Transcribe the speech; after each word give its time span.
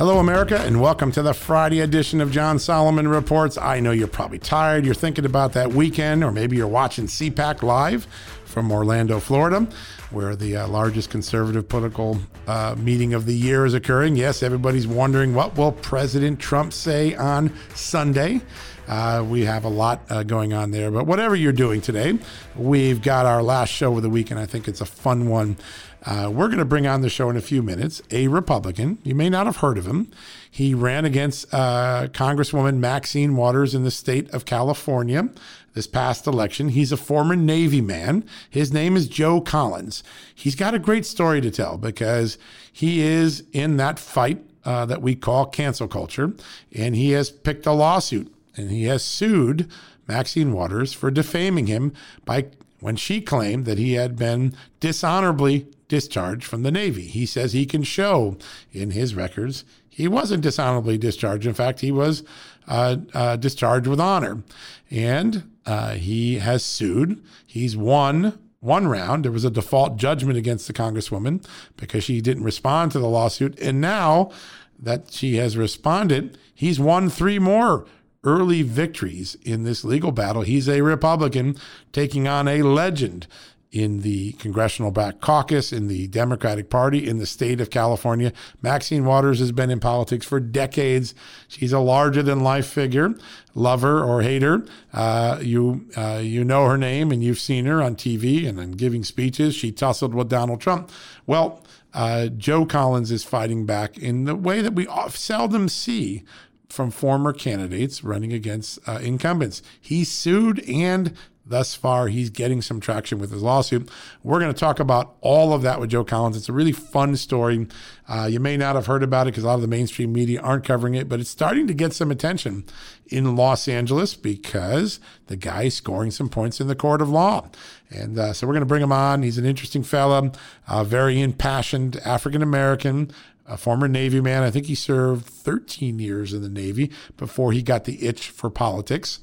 Hello, 0.00 0.18
America, 0.18 0.58
and 0.58 0.80
welcome 0.80 1.12
to 1.12 1.20
the 1.20 1.34
Friday 1.34 1.80
edition 1.80 2.22
of 2.22 2.32
John 2.32 2.58
Solomon 2.58 3.06
Reports. 3.06 3.58
I 3.58 3.80
know 3.80 3.90
you're 3.90 4.08
probably 4.08 4.38
tired. 4.38 4.86
You're 4.86 4.94
thinking 4.94 5.26
about 5.26 5.52
that 5.52 5.74
weekend, 5.74 6.24
or 6.24 6.32
maybe 6.32 6.56
you're 6.56 6.66
watching 6.66 7.04
CPAC 7.04 7.62
live 7.62 8.06
from 8.46 8.72
Orlando, 8.72 9.20
Florida, 9.20 9.68
where 10.10 10.34
the 10.34 10.56
uh, 10.56 10.68
largest 10.68 11.10
conservative 11.10 11.68
political 11.68 12.18
uh, 12.46 12.76
meeting 12.78 13.12
of 13.12 13.26
the 13.26 13.34
year 13.34 13.66
is 13.66 13.74
occurring. 13.74 14.16
Yes, 14.16 14.42
everybody's 14.42 14.86
wondering 14.86 15.34
what 15.34 15.58
will 15.58 15.72
President 15.72 16.40
Trump 16.40 16.72
say 16.72 17.14
on 17.16 17.52
Sunday. 17.74 18.40
Uh, 18.88 19.22
we 19.28 19.44
have 19.44 19.64
a 19.64 19.68
lot 19.68 20.00
uh, 20.08 20.22
going 20.22 20.54
on 20.54 20.70
there, 20.70 20.90
but 20.90 21.06
whatever 21.06 21.36
you're 21.36 21.52
doing 21.52 21.82
today, 21.82 22.18
we've 22.56 23.02
got 23.02 23.26
our 23.26 23.42
last 23.42 23.68
show 23.68 23.94
of 23.94 24.02
the 24.02 24.10
week, 24.10 24.30
and 24.30 24.40
I 24.40 24.46
think 24.46 24.66
it's 24.66 24.80
a 24.80 24.86
fun 24.86 25.28
one. 25.28 25.58
Uh, 26.04 26.30
we're 26.32 26.46
going 26.46 26.58
to 26.58 26.64
bring 26.64 26.86
on 26.86 27.02
the 27.02 27.10
show 27.10 27.28
in 27.28 27.36
a 27.36 27.42
few 27.42 27.62
minutes 27.62 28.00
a 28.10 28.28
Republican. 28.28 28.98
You 29.02 29.14
may 29.14 29.28
not 29.28 29.46
have 29.46 29.58
heard 29.58 29.76
of 29.76 29.86
him. 29.86 30.10
He 30.50 30.74
ran 30.74 31.04
against 31.04 31.52
uh, 31.52 32.08
Congresswoman 32.12 32.78
Maxine 32.78 33.36
Waters 33.36 33.74
in 33.74 33.84
the 33.84 33.90
state 33.90 34.30
of 34.30 34.44
California 34.44 35.28
this 35.74 35.86
past 35.86 36.26
election. 36.26 36.70
He's 36.70 36.90
a 36.90 36.96
former 36.96 37.36
Navy 37.36 37.80
man. 37.80 38.24
His 38.48 38.72
name 38.72 38.96
is 38.96 39.08
Joe 39.08 39.40
Collins. 39.40 40.02
He's 40.34 40.54
got 40.54 40.74
a 40.74 40.78
great 40.78 41.06
story 41.06 41.40
to 41.42 41.50
tell 41.50 41.76
because 41.76 42.38
he 42.72 43.02
is 43.02 43.44
in 43.52 43.76
that 43.76 43.98
fight 43.98 44.42
uh, 44.64 44.86
that 44.86 45.02
we 45.02 45.14
call 45.14 45.46
cancel 45.46 45.86
culture, 45.88 46.32
and 46.74 46.96
he 46.96 47.10
has 47.10 47.30
picked 47.30 47.66
a 47.66 47.72
lawsuit 47.72 48.34
and 48.56 48.70
he 48.70 48.84
has 48.84 49.04
sued 49.04 49.70
Maxine 50.08 50.52
Waters 50.52 50.92
for 50.92 51.10
defaming 51.10 51.66
him 51.66 51.92
by 52.24 52.46
when 52.80 52.96
she 52.96 53.20
claimed 53.20 53.64
that 53.66 53.78
he 53.78 53.94
had 53.94 54.16
been 54.16 54.54
dishonorably 54.80 55.66
discharged 55.88 56.44
from 56.44 56.62
the 56.62 56.70
Navy. 56.70 57.06
He 57.06 57.26
says 57.26 57.52
he 57.52 57.66
can 57.66 57.82
show 57.82 58.36
in 58.72 58.92
his 58.92 59.14
records 59.14 59.64
he 60.00 60.08
wasn't 60.08 60.42
dishonorably 60.42 60.96
discharged. 60.96 61.44
In 61.44 61.52
fact, 61.52 61.80
he 61.80 61.92
was 61.92 62.22
uh, 62.66 62.96
uh, 63.12 63.36
discharged 63.36 63.86
with 63.86 64.00
honor. 64.00 64.42
And 64.90 65.50
uh, 65.66 65.90
he 65.90 66.38
has 66.38 66.64
sued. 66.64 67.22
He's 67.46 67.76
won 67.76 68.38
one 68.60 68.88
round. 68.88 69.24
There 69.24 69.32
was 69.32 69.44
a 69.44 69.50
default 69.50 69.98
judgment 69.98 70.38
against 70.38 70.66
the 70.66 70.72
Congresswoman 70.72 71.46
because 71.76 72.02
she 72.02 72.22
didn't 72.22 72.44
respond 72.44 72.92
to 72.92 72.98
the 72.98 73.08
lawsuit. 73.08 73.58
And 73.60 73.80
now 73.80 74.30
that 74.78 75.12
she 75.12 75.36
has 75.36 75.56
responded, 75.56 76.38
he's 76.54 76.80
won 76.80 77.10
three 77.10 77.38
more 77.38 77.86
early 78.24 78.62
victories 78.62 79.36
in 79.42 79.64
this 79.64 79.84
legal 79.84 80.12
battle. 80.12 80.42
He's 80.42 80.68
a 80.68 80.82
Republican 80.82 81.56
taking 81.92 82.28
on 82.28 82.48
a 82.48 82.62
legend 82.62 83.26
in 83.72 84.00
the 84.00 84.32
Congressional 84.32 84.90
Black 84.90 85.20
Caucus, 85.20 85.72
in 85.72 85.86
the 85.86 86.08
Democratic 86.08 86.70
Party, 86.70 87.08
in 87.08 87.18
the 87.18 87.26
state 87.26 87.60
of 87.60 87.70
California. 87.70 88.32
Maxine 88.62 89.04
Waters 89.04 89.38
has 89.38 89.52
been 89.52 89.70
in 89.70 89.78
politics 89.78 90.26
for 90.26 90.40
decades. 90.40 91.14
She's 91.46 91.72
a 91.72 91.78
larger 91.78 92.22
than 92.22 92.40
life 92.40 92.66
figure, 92.66 93.14
lover 93.54 94.02
or 94.02 94.22
hater. 94.22 94.64
Uh, 94.92 95.38
you, 95.40 95.86
uh, 95.96 96.20
you 96.20 96.42
know 96.42 96.66
her 96.66 96.76
name 96.76 97.12
and 97.12 97.22
you've 97.22 97.38
seen 97.38 97.66
her 97.66 97.80
on 97.80 97.94
TV 97.94 98.48
and 98.48 98.58
in 98.58 98.72
giving 98.72 99.04
speeches. 99.04 99.54
She 99.54 99.70
tussled 99.70 100.14
with 100.14 100.28
Donald 100.28 100.60
Trump. 100.60 100.90
Well, 101.26 101.62
uh, 101.94 102.26
Joe 102.26 102.66
Collins 102.66 103.12
is 103.12 103.24
fighting 103.24 103.66
back 103.66 103.96
in 103.98 104.24
the 104.24 104.34
way 104.34 104.62
that 104.62 104.74
we 104.74 104.86
seldom 105.10 105.68
see 105.68 106.24
from 106.70 106.90
former 106.90 107.32
candidates 107.32 108.02
running 108.04 108.32
against 108.32 108.78
uh, 108.88 108.98
incumbents. 109.02 109.62
He 109.80 110.04
sued 110.04 110.60
and 110.68 111.16
thus 111.44 111.74
far 111.74 112.08
he's 112.08 112.30
getting 112.30 112.62
some 112.62 112.80
traction 112.80 113.18
with 113.18 113.32
his 113.32 113.42
lawsuit. 113.42 113.90
We're 114.22 114.38
going 114.38 114.52
to 114.52 114.58
talk 114.58 114.78
about 114.78 115.16
all 115.20 115.52
of 115.52 115.62
that 115.62 115.80
with 115.80 115.90
Joe 115.90 116.04
Collins. 116.04 116.36
It's 116.36 116.48
a 116.48 116.52
really 116.52 116.72
fun 116.72 117.16
story. 117.16 117.66
Uh, 118.08 118.28
you 118.30 118.40
may 118.40 118.56
not 118.56 118.76
have 118.76 118.86
heard 118.86 119.02
about 119.02 119.26
it 119.26 119.32
because 119.32 119.44
a 119.44 119.48
lot 119.48 119.54
of 119.54 119.60
the 119.60 119.66
mainstream 119.66 120.12
media 120.12 120.40
aren't 120.40 120.64
covering 120.64 120.94
it, 120.94 121.08
but 121.08 121.20
it's 121.20 121.30
starting 121.30 121.66
to 121.66 121.74
get 121.74 121.92
some 121.92 122.10
attention 122.10 122.64
in 123.10 123.36
Los 123.36 123.68
Angeles 123.68 124.14
because 124.14 125.00
the 125.26 125.36
guy 125.36 125.64
is 125.64 125.74
scoring 125.74 126.10
some 126.10 126.28
points 126.28 126.60
in 126.60 126.68
the 126.68 126.74
court 126.74 127.02
of 127.02 127.10
law. 127.10 127.48
And 127.90 128.18
uh, 128.18 128.32
so 128.32 128.46
we're 128.46 128.54
going 128.54 128.62
to 128.62 128.66
bring 128.66 128.82
him 128.82 128.92
on. 128.92 129.22
He's 129.22 129.38
an 129.38 129.44
interesting 129.44 129.82
fella, 129.82 130.32
uh, 130.68 130.84
very 130.84 131.20
impassioned 131.20 131.96
African 132.04 132.42
American, 132.42 133.10
a 133.46 133.56
former 133.56 133.88
Navy 133.88 134.20
man. 134.20 134.42
I 134.42 134.50
think 134.50 134.66
he 134.66 134.74
served 134.74 135.26
13 135.26 135.98
years 135.98 136.32
in 136.32 136.42
the 136.42 136.48
Navy 136.48 136.90
before 137.16 137.52
he 137.52 137.62
got 137.62 137.84
the 137.84 138.06
itch 138.06 138.30
for 138.30 138.48
politics. 138.48 139.20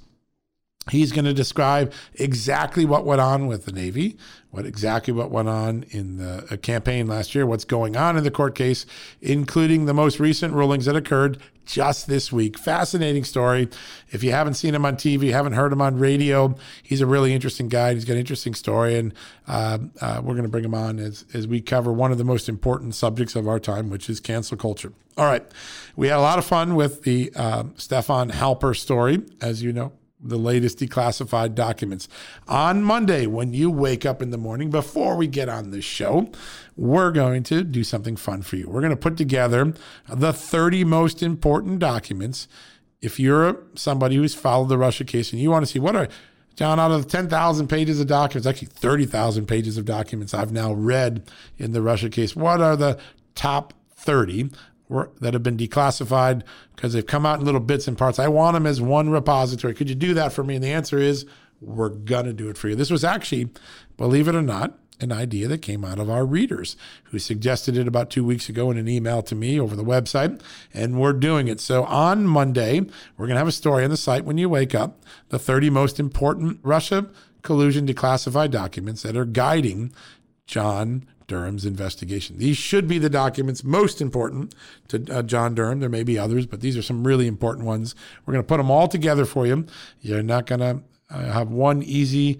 He's 0.89 1.11
going 1.11 1.25
to 1.25 1.33
describe 1.33 1.93
exactly 2.15 2.85
what 2.85 3.05
went 3.05 3.21
on 3.21 3.47
with 3.47 3.65
the 3.65 3.71
Navy, 3.71 4.17
what 4.51 4.65
exactly 4.65 5.13
what 5.13 5.29
went 5.29 5.49
on 5.49 5.83
in 5.89 6.17
the 6.17 6.47
uh, 6.49 6.57
campaign 6.57 7.07
last 7.07 7.35
year, 7.35 7.45
what's 7.45 7.65
going 7.65 7.97
on 7.97 8.17
in 8.17 8.23
the 8.23 8.31
court 8.31 8.55
case, 8.55 8.85
including 9.21 9.85
the 9.85 9.93
most 9.93 10.19
recent 10.19 10.53
rulings 10.53 10.85
that 10.85 10.95
occurred 10.95 11.39
just 11.65 12.07
this 12.07 12.31
week. 12.31 12.57
Fascinating 12.57 13.23
story. 13.23 13.67
If 14.09 14.23
you 14.23 14.31
haven't 14.31 14.53
seen 14.53 14.73
him 14.73 14.85
on 14.85 14.95
TV, 14.95 15.31
haven't 15.31 15.53
heard 15.53 15.73
him 15.73 15.81
on 15.81 15.99
radio, 15.99 16.55
he's 16.81 17.01
a 17.01 17.05
really 17.05 17.33
interesting 17.33 17.67
guy. 17.67 17.93
He's 17.93 18.05
got 18.05 18.13
an 18.13 18.19
interesting 18.19 18.55
story, 18.55 18.97
and 18.97 19.13
uh, 19.47 19.77
uh, 19.99 20.21
we're 20.23 20.33
going 20.33 20.43
to 20.43 20.49
bring 20.49 20.63
him 20.63 20.73
on 20.73 20.97
as, 20.97 21.25
as 21.33 21.47
we 21.47 21.61
cover 21.61 21.91
one 21.91 22.11
of 22.11 22.17
the 22.17 22.23
most 22.23 22.47
important 22.47 22.95
subjects 22.95 23.35
of 23.35 23.47
our 23.47 23.59
time, 23.59 23.89
which 23.89 24.09
is 24.09 24.19
cancel 24.19 24.57
culture. 24.57 24.93
All 25.17 25.25
right. 25.25 25.45
We 25.95 26.07
had 26.07 26.17
a 26.17 26.21
lot 26.21 26.39
of 26.39 26.45
fun 26.45 26.75
with 26.75 27.03
the 27.03 27.31
uh, 27.35 27.63
Stefan 27.75 28.31
Halper 28.31 28.75
story, 28.75 29.23
as 29.41 29.61
you 29.61 29.73
know 29.73 29.91
the 30.19 30.37
latest 30.37 30.79
declassified 30.79 31.53
documents. 31.53 32.07
On 32.47 32.81
Monday, 32.81 33.27
when 33.27 33.53
you 33.53 33.69
wake 33.69 34.05
up 34.05 34.21
in 34.21 34.31
the 34.31 34.37
morning, 34.37 34.69
before 34.69 35.15
we 35.15 35.27
get 35.27 35.47
on 35.47 35.71
this 35.71 35.85
show, 35.85 36.31
we're 36.75 37.11
going 37.11 37.43
to 37.43 37.63
do 37.63 37.83
something 37.83 38.15
fun 38.15 38.41
for 38.41 38.55
you. 38.55 38.67
We're 38.67 38.81
going 38.81 38.91
to 38.91 38.97
put 38.97 39.17
together 39.17 39.73
the 40.09 40.33
30 40.33 40.83
most 40.85 41.21
important 41.21 41.79
documents. 41.79 42.47
If 43.01 43.19
you're 43.19 43.63
somebody 43.75 44.15
who's 44.15 44.33
followed 44.33 44.69
the 44.69 44.77
Russia 44.77 45.05
case 45.05 45.31
and 45.31 45.41
you 45.41 45.51
want 45.51 45.65
to 45.65 45.71
see 45.71 45.79
what 45.79 45.95
are 45.95 46.07
John, 46.55 46.79
out 46.79 46.89
of 46.89 47.03
the 47.03 47.09
10,000 47.09 47.67
pages 47.67 47.99
of 47.99 48.07
documents, 48.07 48.47
actually 48.47 48.69
30,000 48.69 49.45
pages 49.45 49.77
of 49.77 49.85
documents 49.85 50.33
I've 50.33 50.51
now 50.51 50.73
read 50.73 51.29
in 51.59 51.71
the 51.71 51.83
Russia 51.83 52.09
case, 52.09 52.35
what 52.35 52.61
are 52.61 52.75
the 52.75 52.97
top 53.35 53.75
30 53.95 54.49
that 54.89 55.33
have 55.33 55.43
been 55.43 55.57
declassified 55.57 56.43
because 56.75 56.93
they've 56.93 57.05
come 57.05 57.25
out 57.25 57.39
in 57.39 57.45
little 57.45 57.59
bits 57.59 57.87
and 57.87 57.97
parts. 57.97 58.19
I 58.19 58.27
want 58.27 58.53
them 58.53 58.65
as 58.65 58.81
one 58.81 59.09
repository. 59.09 59.73
Could 59.73 59.89
you 59.89 59.95
do 59.95 60.13
that 60.13 60.31
for 60.31 60.43
me? 60.43 60.55
And 60.55 60.63
the 60.63 60.71
answer 60.71 60.97
is 60.97 61.25
we're 61.61 61.89
going 61.89 62.25
to 62.25 62.33
do 62.33 62.49
it 62.49 62.57
for 62.57 62.69
you. 62.69 62.75
This 62.75 62.91
was 62.91 63.03
actually, 63.03 63.49
believe 63.97 64.27
it 64.27 64.35
or 64.35 64.41
not, 64.41 64.77
an 64.99 65.11
idea 65.11 65.47
that 65.47 65.61
came 65.61 65.85
out 65.85 65.99
of 65.99 66.09
our 66.09 66.25
readers 66.25 66.75
who 67.05 67.19
suggested 67.19 67.77
it 67.77 67.87
about 67.87 68.09
two 68.09 68.23
weeks 68.23 68.49
ago 68.49 68.71
in 68.71 68.77
an 68.77 68.87
email 68.87 69.21
to 69.21 69.35
me 69.35 69.59
over 69.59 69.75
the 69.75 69.83
website, 69.83 70.41
and 70.73 70.99
we're 70.99 71.13
doing 71.13 71.47
it. 71.47 71.59
So 71.59 71.83
on 71.83 72.25
Monday, 72.25 72.79
we're 73.15 73.27
going 73.27 73.35
to 73.35 73.39
have 73.39 73.47
a 73.47 73.51
story 73.51 73.83
on 73.83 73.91
the 73.91 73.97
site 73.97 74.25
when 74.25 74.37
you 74.37 74.49
wake 74.49 74.73
up 74.73 75.03
the 75.29 75.37
30 75.37 75.69
most 75.69 75.99
important 75.99 76.59
Russia 76.63 77.07
collusion 77.43 77.85
declassified 77.85 78.51
documents 78.51 79.03
that 79.03 79.15
are 79.15 79.25
guiding 79.25 79.93
John 80.47 81.05
Durham's 81.27 81.65
investigation. 81.65 82.37
These 82.37 82.57
should 82.57 82.87
be 82.87 82.97
the 82.97 83.09
documents 83.09 83.63
most 83.63 84.01
important 84.01 84.55
to 84.87 85.05
uh, 85.11 85.21
John 85.21 85.55
Durham. 85.55 85.81
There 85.81 85.89
may 85.89 86.03
be 86.03 86.17
others, 86.17 86.45
but 86.45 86.61
these 86.61 86.77
are 86.77 86.81
some 86.81 87.05
really 87.05 87.27
important 87.27 87.65
ones. 87.65 87.95
We're 88.25 88.33
going 88.33 88.43
to 88.43 88.47
put 88.47 88.57
them 88.57 88.71
all 88.71 88.87
together 88.87 89.25
for 89.25 89.45
you. 89.45 89.65
You're 90.01 90.23
not 90.23 90.45
going 90.45 90.61
to 90.61 90.81
uh, 91.09 91.31
have 91.31 91.51
one 91.51 91.83
easy 91.83 92.39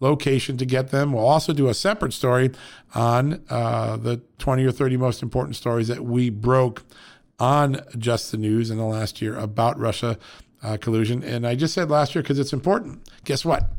location 0.00 0.56
to 0.58 0.64
get 0.64 0.90
them. 0.90 1.12
We'll 1.12 1.26
also 1.26 1.52
do 1.52 1.68
a 1.68 1.74
separate 1.74 2.12
story 2.12 2.52
on 2.94 3.42
uh, 3.50 3.96
the 3.96 4.20
20 4.38 4.64
or 4.64 4.72
30 4.72 4.96
most 4.96 5.22
important 5.22 5.56
stories 5.56 5.88
that 5.88 6.04
we 6.04 6.30
broke 6.30 6.84
on 7.40 7.80
Just 7.96 8.30
the 8.30 8.36
News 8.38 8.70
in 8.70 8.78
the 8.78 8.84
last 8.84 9.20
year 9.20 9.36
about 9.36 9.78
Russia 9.78 10.18
uh, 10.62 10.76
collusion. 10.76 11.22
And 11.22 11.46
I 11.46 11.54
just 11.54 11.74
said 11.74 11.90
last 11.90 12.14
year 12.14 12.22
because 12.22 12.38
it's 12.38 12.52
important. 12.52 13.08
Guess 13.24 13.44
what? 13.44 13.70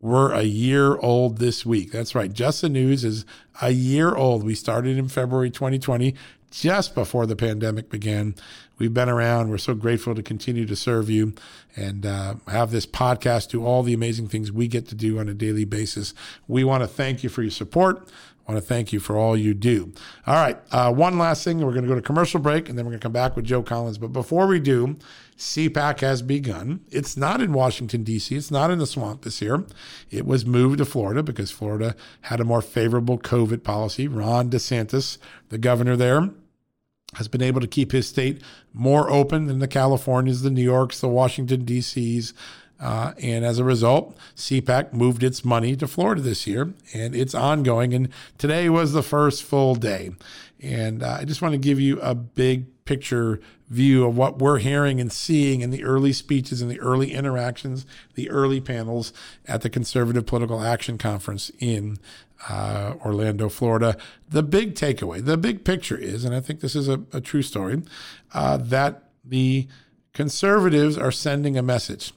We're 0.00 0.32
a 0.32 0.42
year 0.42 0.96
old 0.98 1.38
this 1.38 1.64
week. 1.64 1.90
That's 1.90 2.14
right. 2.14 2.32
Just 2.32 2.60
the 2.60 2.68
News 2.68 3.04
is 3.04 3.24
a 3.62 3.70
year 3.70 4.14
old. 4.14 4.44
We 4.44 4.54
started 4.54 4.98
in 4.98 5.08
February 5.08 5.50
2020, 5.50 6.14
just 6.50 6.94
before 6.94 7.26
the 7.26 7.36
pandemic 7.36 7.88
began. 7.88 8.34
We've 8.78 8.92
been 8.92 9.08
around. 9.08 9.50
We're 9.50 9.58
so 9.58 9.74
grateful 9.74 10.14
to 10.14 10.22
continue 10.22 10.66
to 10.66 10.76
serve 10.76 11.08
you 11.08 11.34
and 11.76 12.04
uh, 12.04 12.34
have 12.48 12.70
this 12.70 12.86
podcast 12.86 13.50
do 13.50 13.64
all 13.64 13.82
the 13.82 13.94
amazing 13.94 14.28
things 14.28 14.52
we 14.52 14.68
get 14.68 14.86
to 14.88 14.94
do 14.94 15.18
on 15.18 15.28
a 15.28 15.34
daily 15.34 15.64
basis. 15.64 16.14
We 16.46 16.64
want 16.64 16.82
to 16.82 16.86
thank 16.86 17.22
you 17.22 17.28
for 17.28 17.42
your 17.42 17.50
support. 17.50 18.08
I 18.46 18.52
want 18.52 18.62
to 18.62 18.68
thank 18.68 18.92
you 18.92 19.00
for 19.00 19.16
all 19.16 19.36
you 19.36 19.54
do. 19.54 19.92
All 20.24 20.34
right. 20.34 20.56
Uh, 20.70 20.92
one 20.92 21.18
last 21.18 21.42
thing. 21.42 21.58
We're 21.58 21.72
going 21.72 21.82
to 21.82 21.88
go 21.88 21.96
to 21.96 22.02
commercial 22.02 22.38
break 22.38 22.68
and 22.68 22.78
then 22.78 22.84
we're 22.84 22.92
going 22.92 23.00
to 23.00 23.04
come 23.04 23.12
back 23.12 23.34
with 23.34 23.44
Joe 23.44 23.62
Collins. 23.62 23.98
But 23.98 24.12
before 24.12 24.46
we 24.46 24.60
do, 24.60 24.96
CPAC 25.36 26.00
has 26.00 26.22
begun. 26.22 26.80
It's 26.88 27.16
not 27.16 27.40
in 27.40 27.52
Washington, 27.52 28.04
D.C., 28.04 28.34
it's 28.34 28.50
not 28.50 28.70
in 28.70 28.78
the 28.78 28.86
swamp 28.86 29.22
this 29.22 29.42
year. 29.42 29.64
It 30.10 30.26
was 30.26 30.46
moved 30.46 30.78
to 30.78 30.84
Florida 30.84 31.22
because 31.22 31.50
Florida 31.50 31.96
had 32.22 32.40
a 32.40 32.44
more 32.44 32.62
favorable 32.62 33.18
COVID 33.18 33.64
policy. 33.64 34.06
Ron 34.06 34.48
DeSantis, 34.48 35.18
the 35.48 35.58
governor 35.58 35.96
there, 35.96 36.30
has 37.16 37.28
been 37.28 37.42
able 37.42 37.60
to 37.60 37.66
keep 37.66 37.92
his 37.92 38.08
state 38.08 38.42
more 38.72 39.10
open 39.10 39.46
than 39.46 39.58
the 39.58 39.68
Californias, 39.68 40.42
the 40.42 40.50
New 40.50 40.62
Yorks, 40.62 41.00
the 41.00 41.08
Washington, 41.08 41.64
D.C.s. 41.64 42.32
Uh, 42.78 43.12
and 43.22 43.44
as 43.44 43.58
a 43.58 43.64
result, 43.64 44.16
CPAC 44.36 44.92
moved 44.92 45.22
its 45.22 45.44
money 45.44 45.76
to 45.76 45.86
Florida 45.86 46.20
this 46.20 46.46
year, 46.46 46.74
and 46.92 47.14
it's 47.14 47.34
ongoing. 47.34 47.94
And 47.94 48.08
today 48.38 48.68
was 48.68 48.92
the 48.92 49.02
first 49.02 49.42
full 49.42 49.74
day. 49.74 50.10
And 50.60 51.02
uh, 51.02 51.18
I 51.20 51.24
just 51.24 51.42
want 51.42 51.52
to 51.52 51.58
give 51.58 51.80
you 51.80 52.00
a 52.00 52.14
big 52.14 52.66
picture 52.84 53.40
view 53.68 54.06
of 54.06 54.16
what 54.16 54.38
we're 54.38 54.58
hearing 54.58 55.00
and 55.00 55.12
seeing 55.12 55.60
in 55.60 55.70
the 55.70 55.84
early 55.84 56.12
speeches 56.12 56.62
and 56.62 56.70
the 56.70 56.80
early 56.80 57.12
interactions, 57.12 57.84
the 58.14 58.30
early 58.30 58.60
panels 58.60 59.12
at 59.46 59.62
the 59.62 59.70
Conservative 59.70 60.24
Political 60.24 60.62
Action 60.62 60.98
Conference 60.98 61.50
in 61.58 61.98
uh, 62.48 62.94
Orlando, 63.04 63.48
Florida. 63.48 63.96
The 64.28 64.42
big 64.42 64.74
takeaway, 64.74 65.24
the 65.24 65.36
big 65.36 65.64
picture 65.64 65.96
is, 65.96 66.24
and 66.24 66.34
I 66.34 66.40
think 66.40 66.60
this 66.60 66.76
is 66.76 66.88
a, 66.88 67.02
a 67.12 67.20
true 67.20 67.42
story, 67.42 67.82
uh, 68.32 68.56
that 68.58 69.10
the 69.24 69.68
conservatives 70.12 70.96
are 70.96 71.12
sending 71.12 71.56
a 71.58 71.62
message. 71.62 72.12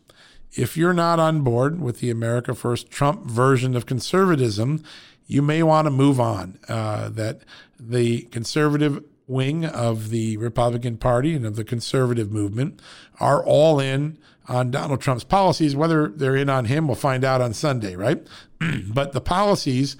If 0.54 0.76
you're 0.76 0.94
not 0.94 1.20
on 1.20 1.42
board 1.42 1.80
with 1.80 2.00
the 2.00 2.10
America 2.10 2.56
First 2.56 2.90
Trump 2.90 3.26
version 3.26 3.76
of 3.76 3.86
conservatism, 3.86 4.84
you 5.28 5.42
may 5.42 5.62
want 5.62 5.86
to 5.86 5.92
move 5.92 6.20
on. 6.20 6.58
Uh, 6.68 7.10
that 7.10 7.42
the 7.80 8.22
conservative 8.24 9.04
wing 9.30 9.64
of 9.64 10.10
the 10.10 10.38
Republican 10.38 10.98
Party 10.98 11.36
and 11.36 11.46
of 11.46 11.56
the 11.56 11.64
conservative 11.64 12.32
movement 12.32 12.82
are 13.20 13.44
all 13.44 13.80
in 13.80 14.18
on 14.48 14.72
Donald 14.72 15.00
Trump's 15.02 15.24
policies. 15.24 15.76
Whether 15.76 16.08
they're 16.08 16.36
in 16.36 16.50
on 16.50 16.66
him, 16.66 16.88
we'll 16.88 16.96
find 16.96 17.24
out 17.24 17.40
on 17.40 17.54
Sunday, 17.54 17.96
right? 17.96 18.26
but 18.88 19.14
the 19.14 19.22
policies 19.22 19.96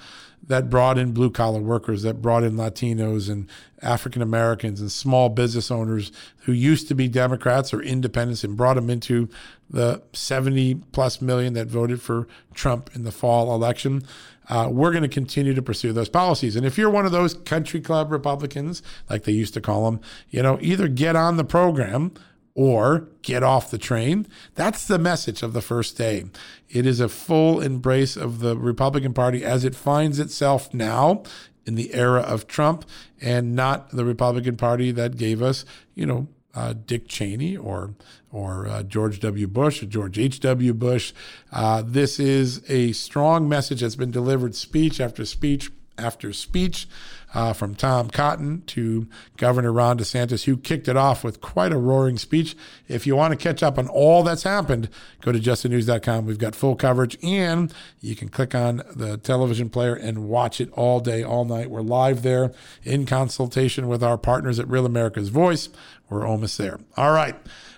that 0.48 0.70
brought 0.70 0.98
in 0.98 1.12
blue 1.12 1.30
collar 1.30 1.62
workers, 1.62 2.04
that 2.04 2.22
brought 2.22 2.44
in 2.44 2.54
Latinos 2.54 3.30
and 3.30 3.48
African 3.82 4.22
Americans 4.22 4.82
and 4.82 4.92
small 4.92 5.30
business 5.30 5.72
owners 5.72 6.12
who 6.44 6.52
used 6.52 6.88
to 6.88 6.96
be 6.96 7.08
Democrats 7.08 7.74
or 7.74 7.82
independents 7.82 8.44
and 8.44 8.58
brought 8.58 8.76
them 8.76 8.90
into 8.90 9.30
the 9.70 10.02
70 10.14 10.76
plus 10.92 11.22
million 11.22 11.54
that 11.54 11.68
voted 11.68 12.02
for 12.02 12.28
Trump 12.54 12.90
in 12.96 13.04
the 13.04 13.12
fall 13.12 13.54
election. 13.54 14.04
Uh, 14.50 14.68
we're 14.72 14.92
going 14.92 15.04
to 15.04 15.08
continue 15.08 15.54
to 15.54 15.62
pursue 15.62 15.94
those 15.94 16.10
policies. 16.10 16.56
And 16.56 16.66
if 16.66 16.78
you're 16.78 16.90
one 16.90 17.06
of 17.06 17.12
those 17.12 17.36
country 17.36 17.80
club 17.80 18.12
Republicans, 18.12 18.82
like 19.08 19.24
they 19.24 19.32
used 19.32 19.54
to 19.54 19.62
call 19.62 19.86
them, 19.86 20.02
you 20.32 20.42
know, 20.42 20.58
either 20.62 20.88
get 20.88 21.16
on 21.16 21.38
the 21.38 21.44
program 21.44 22.12
or 22.60 23.08
get 23.22 23.42
off 23.42 23.72
the 23.72 23.78
train. 23.78 24.28
That's 24.56 24.86
the 24.86 25.00
message 25.00 25.42
of 25.44 25.54
the 25.54 25.62
first 25.62 25.98
day. 25.98 26.26
It 26.68 26.86
is 26.86 27.00
a 27.00 27.08
full 27.08 27.62
embrace 27.62 28.18
of 28.18 28.40
the 28.40 28.58
Republican 28.58 29.14
Party 29.14 29.46
as 29.46 29.64
it 29.64 29.76
finds 29.76 30.20
itself 30.20 30.74
now 30.74 31.24
in 31.66 31.76
the 31.76 31.94
era 31.94 32.20
of 32.20 32.48
Trump 32.48 32.84
and 33.22 33.56
not 33.56 33.92
the 33.92 34.04
Republican 34.04 34.58
Party 34.58 34.92
that 34.92 35.16
gave 35.16 35.42
us, 35.42 35.64
you 35.96 36.06
know, 36.06 36.28
uh, 36.54 36.74
Dick 36.86 37.08
Cheney 37.08 37.56
or 37.56 37.94
or 38.30 38.68
uh, 38.68 38.84
George 38.84 39.22
W. 39.22 39.48
Bush 39.48 39.82
or 39.82 39.86
George 39.86 40.20
H. 40.20 40.42
W. 40.42 40.74
Bush. 40.74 41.14
Uh, 41.54 41.82
this 41.86 42.20
is 42.20 42.62
a 42.70 42.92
strong 42.92 43.48
message 43.48 43.80
that's 43.80 43.96
been 43.96 44.12
delivered 44.12 44.54
speech 44.54 45.00
after 45.00 45.24
speech 45.24 45.72
after 45.98 46.34
speech 46.34 46.90
uh, 47.34 47.54
from 47.54 47.76
Tom 47.76 48.10
Cotton 48.10 48.64
to 48.68 49.08
Governor 49.38 49.72
Ron 49.72 50.00
DeSantis, 50.00 50.46
who 50.46 50.58
kicked 50.58 50.88
it 50.88 50.98
off 50.98 51.24
with 51.24 51.42
quite 51.42 51.72
a 51.72 51.78
roaring 51.78 52.18
speech. 52.18 52.56
If 52.88 53.06
you 53.06 53.16
want 53.16 53.32
to 53.32 53.38
catch 53.38 53.62
up 53.62 53.78
on 53.78 53.88
all 53.88 54.24
that's 54.24 54.44
happened, 54.44 54.90
go 55.22 55.32
to 55.32 55.40
justthenews.com. 55.40 56.26
We've 56.26 56.38
got 56.38 56.56
full 56.56 56.76
coverage, 56.76 57.18
and 57.24 57.74
you 58.02 58.16
can 58.16 58.30
click 58.30 58.56
on 58.56 58.82
the 58.96 59.18
television 59.18 59.70
player 59.70 59.96
and 59.96 60.28
watch 60.28 60.60
it 60.60 60.72
all 60.74 61.00
day, 61.00 61.24
all 61.24 61.46
night. 61.46 61.70
We're 61.70 61.82
live 61.82 62.24
there 62.24 62.52
in 62.84 63.06
consultation 63.06 63.88
with 63.88 64.04
our 64.04 64.18
partners 64.18 64.60
at 64.60 64.68
Real 64.68 64.86
America's 64.86 65.30
Voice. 65.30 65.70
We're 66.10 66.26
almost 66.26 66.58
there. 66.58 66.80
All 66.98 67.12
right. 67.12 67.36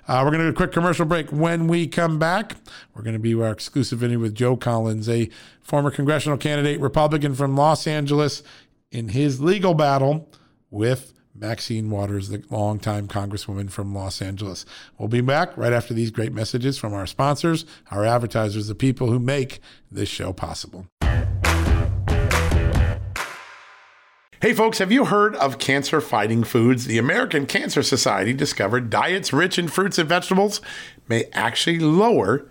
Uh, 0.08 0.22
we're 0.24 0.32
going 0.32 0.40
to 0.40 0.46
do 0.48 0.50
a 0.50 0.54
quick 0.54 0.72
commercial 0.72 1.06
break. 1.06 1.30
When 1.32 1.68
we 1.68 1.88
come 1.88 2.18
back, 2.18 2.56
we're 2.94 3.04
going 3.04 3.14
to 3.14 3.20
be 3.20 3.34
our 3.36 3.52
exclusive 3.52 4.04
interview 4.04 4.20
with 4.20 4.36
Joe 4.36 4.58
Collins, 4.58 5.08
a 5.08 5.30
former 5.62 5.92
congressional 5.92 6.38
candidate, 6.38 6.82
Republican 6.82 7.36
from 7.36 7.56
Los 7.56 7.86
Angeles 7.86 8.44
in 8.92 9.10
his 9.10 9.42
legal 9.42 9.74
battle 9.74 10.30
with 10.70 11.14
Maxine 11.34 11.90
Waters, 11.90 12.30
the 12.30 12.44
longtime 12.50 13.08
Congresswoman 13.08 13.72
from 13.72 13.96
Los 13.96 14.22
Angeles. 14.22 14.66
We'll 14.98 15.08
be 15.08 15.22
back 15.22 15.56
right 15.56 15.72
after 15.72 15.94
these 15.94 16.12
great 16.12 16.34
messages 16.34 16.78
from 16.78 16.94
our 16.94 17.08
sponsors, 17.08 17.66
our 17.90 18.06
advertisers, 18.06 18.68
the 18.68 18.76
people 18.76 19.10
who 19.10 19.20
make 19.20 19.62
this 19.90 20.10
show 20.10 20.34
possible. 20.34 20.88
Hey, 24.42 24.54
folks, 24.54 24.80
have 24.80 24.92
you 24.92 25.06
heard 25.06 25.36
of 25.36 25.60
cancer 25.60 26.02
fighting 26.02 26.44
foods? 26.44 26.86
The 26.86 26.98
American 26.98 27.46
Cancer 27.46 27.84
Society 27.84 28.34
discovered 28.34 28.90
diets 28.90 29.32
rich 29.32 29.60
in 29.60 29.68
fruits 29.68 30.00
and 30.00 30.10
vegetables 30.10 30.62
may 31.08 31.26
actually 31.32 31.78
lower 31.78 32.51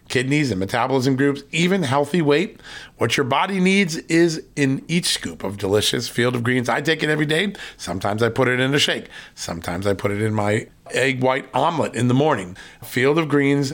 kidneys, 0.11 0.51
and 0.51 0.59
metabolism 0.59 1.15
groups, 1.15 1.41
even 1.51 1.81
healthy 1.81 2.21
weight. 2.21 2.59
What 2.97 3.17
your 3.17 3.23
body 3.23 3.59
needs 3.59 3.97
is 3.97 4.43
in 4.55 4.85
each 4.87 5.07
scoop 5.07 5.43
of 5.43 5.57
delicious 5.57 6.07
field 6.07 6.35
of 6.35 6.43
greens. 6.43 6.69
I 6.69 6.81
take 6.81 7.01
it 7.01 7.09
every 7.09 7.25
day. 7.25 7.53
Sometimes 7.77 8.21
I 8.21 8.29
put 8.29 8.47
it 8.47 8.59
in 8.59 8.75
a 8.75 8.79
shake. 8.79 9.07
Sometimes 9.33 9.87
I 9.87 9.95
put 9.95 10.11
it 10.11 10.21
in 10.21 10.35
my 10.35 10.67
egg 10.91 11.23
white 11.23 11.49
omelet 11.55 11.95
in 11.95 12.07
the 12.09 12.13
morning. 12.13 12.55
Field 12.83 13.17
of 13.17 13.27
greens 13.29 13.73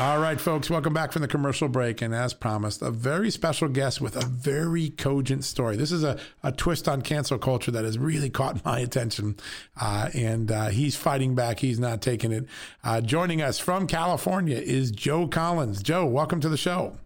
All 0.00 0.18
right, 0.18 0.40
folks, 0.40 0.70
welcome 0.70 0.94
back 0.94 1.12
from 1.12 1.20
the 1.20 1.28
commercial 1.28 1.68
break. 1.68 2.00
And 2.00 2.14
as 2.14 2.32
promised, 2.32 2.80
a 2.80 2.90
very 2.90 3.30
special 3.30 3.68
guest 3.68 4.00
with 4.00 4.16
a 4.16 4.24
very 4.24 4.88
cogent 4.88 5.44
story. 5.44 5.76
This 5.76 5.92
is 5.92 6.02
a, 6.02 6.18
a 6.42 6.52
twist 6.52 6.88
on 6.88 7.02
cancel 7.02 7.36
culture 7.36 7.70
that 7.70 7.84
has 7.84 7.98
really 7.98 8.30
caught 8.30 8.64
my 8.64 8.78
attention. 8.80 9.36
Uh, 9.78 10.08
and 10.14 10.50
uh, 10.50 10.68
he's 10.68 10.96
fighting 10.96 11.34
back, 11.34 11.58
he's 11.58 11.78
not 11.78 12.00
taking 12.00 12.32
it. 12.32 12.46
Uh, 12.82 13.02
joining 13.02 13.42
us 13.42 13.58
from 13.58 13.86
California 13.86 14.56
is 14.56 14.90
Joe 14.90 15.28
Collins. 15.28 15.82
Joe, 15.82 16.06
welcome 16.06 16.40
to 16.40 16.48
the 16.48 16.56
show. 16.56 16.96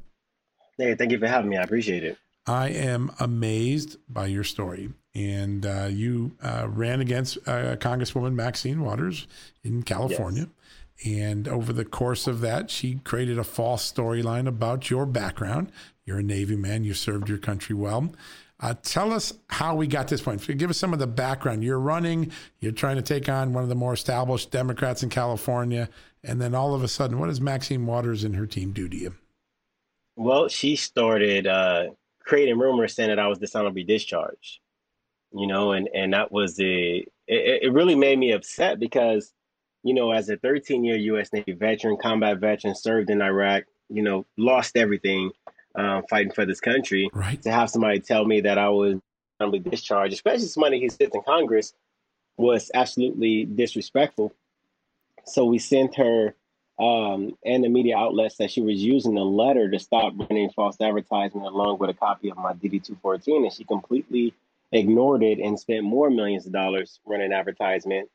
Hey, 0.78 0.94
thank 0.94 1.10
you 1.10 1.18
for 1.18 1.26
having 1.26 1.50
me. 1.50 1.56
I 1.56 1.62
appreciate 1.62 2.04
it. 2.04 2.16
I 2.46 2.68
am 2.68 3.10
amazed 3.18 3.96
by 4.08 4.26
your 4.26 4.44
story. 4.44 4.92
And 5.16 5.66
uh, 5.66 5.88
you 5.90 6.36
uh, 6.40 6.68
ran 6.68 7.00
against 7.00 7.38
uh, 7.38 7.74
Congresswoman 7.74 8.34
Maxine 8.34 8.82
Waters 8.82 9.26
in 9.64 9.82
California. 9.82 10.42
Yes 10.42 10.50
and 11.04 11.48
over 11.48 11.72
the 11.72 11.84
course 11.84 12.26
of 12.26 12.40
that, 12.40 12.70
she 12.70 12.96
created 12.96 13.38
a 13.38 13.44
false 13.44 13.90
storyline 13.90 14.46
about 14.46 14.90
your 14.90 15.06
background. 15.06 15.72
You're 16.04 16.18
a 16.18 16.22
Navy 16.22 16.56
man, 16.56 16.84
you 16.84 16.94
served 16.94 17.28
your 17.28 17.38
country 17.38 17.74
well. 17.74 18.12
Uh, 18.60 18.74
tell 18.82 19.12
us 19.12 19.32
how 19.48 19.74
we 19.74 19.86
got 19.86 20.08
this 20.08 20.22
point. 20.22 20.46
Give 20.56 20.70
us 20.70 20.78
some 20.78 20.92
of 20.92 20.98
the 20.98 21.06
background. 21.06 21.64
You're 21.64 21.80
running, 21.80 22.30
you're 22.60 22.72
trying 22.72 22.96
to 22.96 23.02
take 23.02 23.28
on 23.28 23.52
one 23.52 23.62
of 23.62 23.68
the 23.68 23.74
more 23.74 23.92
established 23.92 24.50
Democrats 24.50 25.02
in 25.02 25.10
California. 25.10 25.88
And 26.22 26.40
then 26.40 26.54
all 26.54 26.74
of 26.74 26.82
a 26.82 26.88
sudden, 26.88 27.18
what 27.18 27.26
does 27.26 27.40
Maxine 27.40 27.84
Waters 27.84 28.24
and 28.24 28.36
her 28.36 28.46
team 28.46 28.72
do 28.72 28.88
to 28.88 28.96
you? 28.96 29.14
Well, 30.16 30.48
she 30.48 30.76
started 30.76 31.46
uh, 31.46 31.88
creating 32.20 32.58
rumors 32.58 32.94
saying 32.94 33.10
that 33.10 33.18
I 33.18 33.26
was 33.26 33.38
dishonorably 33.38 33.82
discharged, 33.82 34.60
you 35.32 35.46
know, 35.48 35.72
and, 35.72 35.88
and 35.92 36.14
that 36.14 36.30
was 36.30 36.56
the, 36.56 36.98
it, 37.26 37.64
it 37.64 37.72
really 37.72 37.96
made 37.96 38.18
me 38.18 38.32
upset 38.32 38.78
because 38.78 39.32
you 39.84 39.92
know, 39.92 40.12
as 40.12 40.30
a 40.30 40.36
13 40.38 40.82
year 40.82 40.96
U.S. 40.96 41.32
Navy 41.32 41.52
veteran, 41.52 41.96
combat 41.96 42.38
veteran, 42.38 42.74
served 42.74 43.10
in 43.10 43.22
Iraq, 43.22 43.64
you 43.90 44.02
know, 44.02 44.26
lost 44.36 44.76
everything 44.76 45.30
um, 45.76 46.02
fighting 46.08 46.32
for 46.32 46.46
this 46.46 46.60
country. 46.60 47.10
Right. 47.12 47.40
To 47.42 47.52
have 47.52 47.70
somebody 47.70 48.00
tell 48.00 48.24
me 48.24 48.40
that 48.40 48.58
I 48.58 48.70
was 48.70 48.98
honorably 49.38 49.58
discharged, 49.60 50.14
especially 50.14 50.46
somebody 50.46 50.80
who 50.80 50.88
sits 50.88 51.14
in 51.14 51.22
Congress, 51.22 51.74
was 52.38 52.70
absolutely 52.72 53.44
disrespectful. 53.44 54.32
So 55.26 55.44
we 55.44 55.58
sent 55.58 55.96
her 55.96 56.34
um, 56.78 57.36
and 57.44 57.62
the 57.62 57.68
media 57.68 57.96
outlets 57.96 58.36
that 58.38 58.50
she 58.50 58.60
was 58.60 58.82
using 58.82 59.16
a 59.16 59.22
letter 59.22 59.70
to 59.70 59.78
stop 59.78 60.14
running 60.18 60.50
false 60.50 60.80
advertisement 60.80 61.46
along 61.46 61.78
with 61.78 61.90
a 61.90 61.94
copy 61.94 62.30
of 62.30 62.36
my 62.36 62.52
DD 62.52 62.82
214, 62.82 63.44
and 63.44 63.52
she 63.52 63.64
completely 63.64 64.34
ignored 64.72 65.22
it 65.22 65.38
and 65.38 65.60
spent 65.60 65.84
more 65.84 66.10
millions 66.10 66.46
of 66.46 66.52
dollars 66.52 66.98
running 67.06 67.32
advertisement 67.32 68.08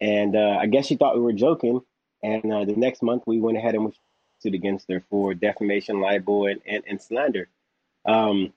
and 0.00 0.36
uh, 0.36 0.58
I 0.60 0.66
guess 0.66 0.86
she 0.86 0.96
thought 0.96 1.16
we 1.16 1.22
were 1.22 1.32
joking. 1.32 1.80
And 2.22 2.52
uh, 2.52 2.64
the 2.64 2.74
next 2.76 3.02
month, 3.02 3.22
we 3.26 3.40
went 3.40 3.56
ahead 3.56 3.74
and 3.74 3.86
we 3.86 3.92
sued 4.40 4.54
against 4.54 4.90
her 4.90 5.02
for 5.08 5.34
defamation, 5.34 6.00
libel, 6.00 6.46
and, 6.46 6.60
and, 6.66 6.82
and 6.86 7.00
slander. 7.00 7.48
Um, 8.06 8.52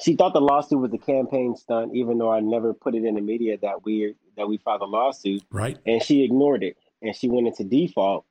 she 0.00 0.16
thought 0.16 0.32
the 0.32 0.40
lawsuit 0.40 0.80
was 0.80 0.92
a 0.92 0.98
campaign 0.98 1.56
stunt, 1.56 1.94
even 1.94 2.18
though 2.18 2.32
I 2.32 2.40
never 2.40 2.74
put 2.74 2.94
it 2.94 3.04
in 3.04 3.14
the 3.14 3.20
media 3.20 3.56
that 3.58 3.84
we 3.84 4.14
that 4.36 4.48
we 4.48 4.56
filed 4.58 4.82
a 4.82 4.86
lawsuit. 4.86 5.42
Right. 5.50 5.78
And 5.86 6.02
she 6.02 6.24
ignored 6.24 6.64
it, 6.64 6.76
and 7.00 7.14
she 7.14 7.28
went 7.28 7.46
into 7.46 7.64
default. 7.64 8.24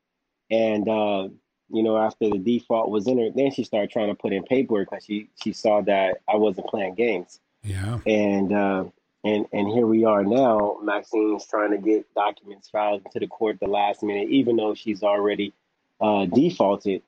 And 0.51 0.87
uh, 0.89 1.29
you 1.69 1.83
know, 1.83 1.97
after 1.97 2.29
the 2.29 2.37
default 2.37 2.89
was 2.89 3.07
in 3.07 3.17
her, 3.17 3.29
then 3.33 3.51
she 3.51 3.63
started 3.63 3.91
trying 3.91 4.09
to 4.09 4.15
put 4.15 4.33
in 4.33 4.43
paperwork 4.43 4.89
because 4.89 5.05
she 5.05 5.29
she 5.41 5.53
saw 5.53 5.81
that 5.81 6.17
I 6.27 6.35
wasn't 6.35 6.67
playing 6.67 6.95
games. 6.95 7.39
Yeah. 7.63 7.99
And 8.05 8.51
uh, 8.51 8.85
and 9.23 9.45
and 9.53 9.67
here 9.67 9.87
we 9.87 10.05
are 10.05 10.23
now. 10.23 10.77
Maxine's 10.83 11.45
trying 11.47 11.71
to 11.71 11.77
get 11.77 12.13
documents 12.13 12.69
filed 12.69 13.01
into 13.05 13.19
the 13.19 13.27
court 13.27 13.59
the 13.59 13.67
last 13.67 14.03
minute, 14.03 14.29
even 14.29 14.55
though 14.55 14.73
she's 14.73 15.03
already 15.03 15.53
uh, 16.01 16.25
defaulted. 16.25 17.01